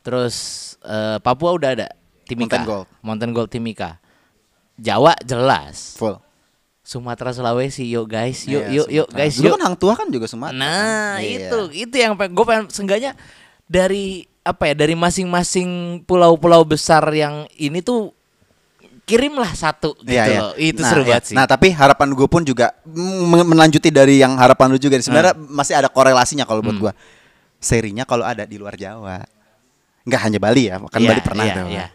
Terus 0.00 0.34
eh, 0.80 1.18
Papua 1.18 1.50
udah 1.52 1.70
ada 1.72 1.86
Timika. 2.22 2.54
Mountain 2.56 2.64
Gold. 2.64 2.86
Mountain 3.00 3.30
Gold 3.30 3.50
Timika. 3.50 3.90
Jawa 4.74 5.14
jelas. 5.22 5.94
Full. 5.94 6.18
Sumatera 6.84 7.32
Sulawesi 7.32 7.88
yuk 7.88 8.04
guys, 8.06 8.44
yuk 8.44 8.60
Iya, 8.68 8.84
yuk 8.84 8.88
yuk 8.92 9.08
guys 9.08 9.40
Dulu 9.40 9.48
yuk. 9.48 9.54
kan 9.56 9.62
Hang 9.64 9.76
Tua 9.78 9.94
kan 9.96 10.08
juga 10.08 10.26
Sumatera. 10.28 10.58
Nah, 10.58 11.16
kan? 11.16 11.24
Itu 11.24 11.58
itu 11.72 11.94
yang 11.96 12.12
gue 12.12 12.44
pengen 12.44 12.68
seenggaknya 12.68 13.16
dari 13.64 14.24
apa 14.44 14.68
ya 14.68 14.74
dari 14.76 14.92
masing-masing 14.92 15.68
pulau-pulau 16.04 16.60
besar 16.62 17.00
yang 17.10 17.48
ini 17.56 17.80
tuh 17.80 18.12
kirimlah 19.04 19.52
satu 19.52 19.96
gitu 20.00 20.12
Iya, 20.12 20.24
iya. 20.28 20.40
loh. 20.44 20.52
Itu 20.54 20.80
Nah, 20.80 20.90
seru 20.92 21.02
iya. 21.02 21.08
banget 21.16 21.24
sih. 21.24 21.34
Nah, 21.36 21.44
tapi 21.44 21.72
harapan 21.72 22.08
gue 22.12 22.28
pun 22.28 22.40
juga 22.40 22.76
melanjuti 23.44 23.88
dari 23.88 24.20
yang 24.20 24.36
harapan 24.36 24.68
lu 24.68 24.76
juga. 24.76 25.00
Sebenarnya 25.00 25.32
Hmm. 25.32 25.56
masih 25.56 25.74
ada 25.76 25.88
korelasinya 25.88 26.44
kalau 26.44 26.60
buat 26.60 26.76
gua. 26.76 26.92
Serinya 27.56 28.04
kalau 28.04 28.28
ada 28.28 28.44
di 28.44 28.60
luar 28.60 28.76
Jawa. 28.76 29.24
Nggak 30.04 30.20
hanya 30.20 30.36
Bali 30.36 30.68
ya, 30.68 30.76
kan 30.84 31.00
Iya, 31.00 31.08
Bali 31.08 31.20
pernah 31.24 31.44
iya, 31.48 31.54
tuh. 31.56 31.66
iya. 31.72 31.86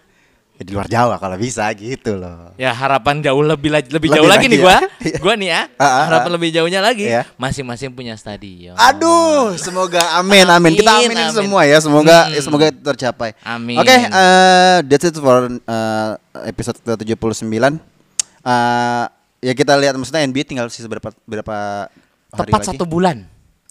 Ya, 0.60 0.68
di 0.68 0.72
luar 0.76 0.92
Jawa 0.92 1.16
kalau 1.16 1.40
bisa 1.40 1.64
gitu 1.72 2.20
loh. 2.20 2.52
Ya 2.60 2.76
harapan 2.76 3.24
jauh 3.24 3.40
lebih 3.40 3.72
lebih, 3.72 3.96
Lebih 3.96 4.10
jauh 4.12 4.28
lagi 4.28 4.44
lagi 4.44 4.46
nih 4.52 4.60
ya. 4.60 4.64
gua. 4.68 4.78
Gua 5.24 5.34
nih 5.40 5.50
ya. 5.50 5.62
Ah, 5.80 5.88
ah, 5.88 6.04
harapan 6.12 6.30
ah. 6.30 6.36
lebih 6.36 6.50
jauhnya 6.52 6.80
lagi. 6.84 7.08
Iya. 7.08 7.24
Masing-masing 7.40 7.96
punya 7.96 8.20
stadion. 8.20 8.76
Aduh, 8.76 9.56
semoga 9.56 10.04
amin 10.20 10.44
amin. 10.44 10.76
Kita 10.76 11.00
Amin, 11.00 11.16
aminin 11.16 11.32
amin. 11.32 11.38
semua 11.40 11.62
ya, 11.64 11.80
semoga 11.80 12.28
Hmm. 12.28 12.36
ya, 12.36 12.40
semoga 12.44 12.66
itu 12.68 12.80
tercapai. 12.84 13.30
Amin. 13.40 13.80
Oke, 13.80 13.96
eh, 13.96 14.78
that's 14.84 15.08
it 15.08 15.16
for 15.16 15.48
eh, 15.48 16.10
episode 16.44 16.76
ke-79. 16.84 17.80
Eh, 18.44 19.06
ya 19.40 19.54
kita 19.56 19.80
lihat 19.80 19.96
maksudnya 19.96 20.28
NBA 20.28 20.44
tinggal 20.44 20.68
sisa 20.68 20.92
berapa 20.92 21.16
berapa 21.24 21.88
hari 22.36 22.52
Tepat 22.52 22.62
lagi? 22.62 22.70
satu 22.76 22.84
bulan. 22.84 23.18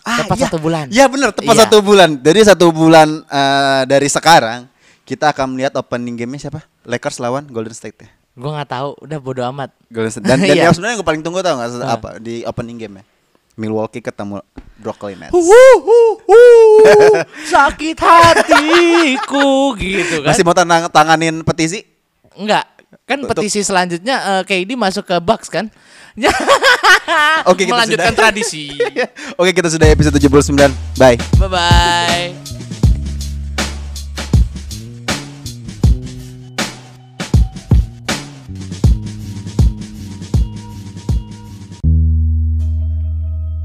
tepat 0.01 0.39
iya. 0.41 0.45
satu 0.49 0.57
bulan. 0.57 0.87
Iya 0.89 1.05
benar, 1.05 1.37
tepat 1.37 1.53
Iya. 1.53 1.63
satu 1.69 1.79
bulan. 1.85 2.11
Dari 2.17 2.41
satu 2.41 2.67
bulan 2.73 3.09
eh, 3.23 3.83
dari 3.85 4.09
sekarang 4.09 4.65
kita 5.05 5.33
akan 5.33 5.53
melihat 5.53 5.77
opening 5.77 6.17
game-nya 6.17 6.49
siapa? 6.49 6.65
Lakers 6.89 7.21
lawan 7.21 7.45
Golden 7.47 7.71
State 7.71 7.95
ya. 8.01 8.09
Gua 8.33 8.55
nggak 8.57 8.71
tahu, 8.71 8.89
udah 9.03 9.19
bodo 9.19 9.41
amat. 9.47 9.71
Golden 9.89 10.09
State. 10.09 10.25
Dan, 10.25 10.41
dan 10.41 10.49
Iya. 10.49 10.63
yang 10.65 10.73
sebenarnya 10.73 10.93
yang 10.97 10.99
gue 10.99 11.09
paling 11.09 11.21
tunggu 11.21 11.39
tau 11.41 11.55
nggak 11.55 11.69
Ah. 11.79 11.95
apa 11.95 12.09
di 12.17 12.43
opening 12.43 12.79
game 12.79 12.95
ya? 12.99 13.03
Milwaukee 13.55 13.99
ketemu 13.99 14.39
Brooklyn 14.79 15.19
Nets. 15.19 15.35
sakit 17.51 17.97
hatiku 17.99 19.75
gitu 19.75 20.23
kan. 20.23 20.31
Masih 20.31 20.43
mau 20.47 20.55
tanang, 20.55 20.87
tanganin 20.89 21.43
petisi? 21.43 21.83
Enggak. 22.33 22.65
Kan 23.03 23.21
Untuk- 23.21 23.35
petisi 23.35 23.61
selanjutnya 23.61 24.39
eh, 24.39 24.43
KD 24.47 24.73
masuk 24.73 25.05
ke 25.05 25.17
Bucks 25.19 25.51
kan? 25.51 25.67
Oke, 27.51 27.63
kita 27.63 27.75
Melanjutkan 27.75 28.15
tradisi. 28.15 28.71
Oke, 29.35 29.51
kita 29.51 29.67
sudah 29.67 29.87
episode 29.87 30.15
79. 30.15 30.55
Bye. 30.95 31.19
Bye 31.39 31.49
bye. 31.49 32.38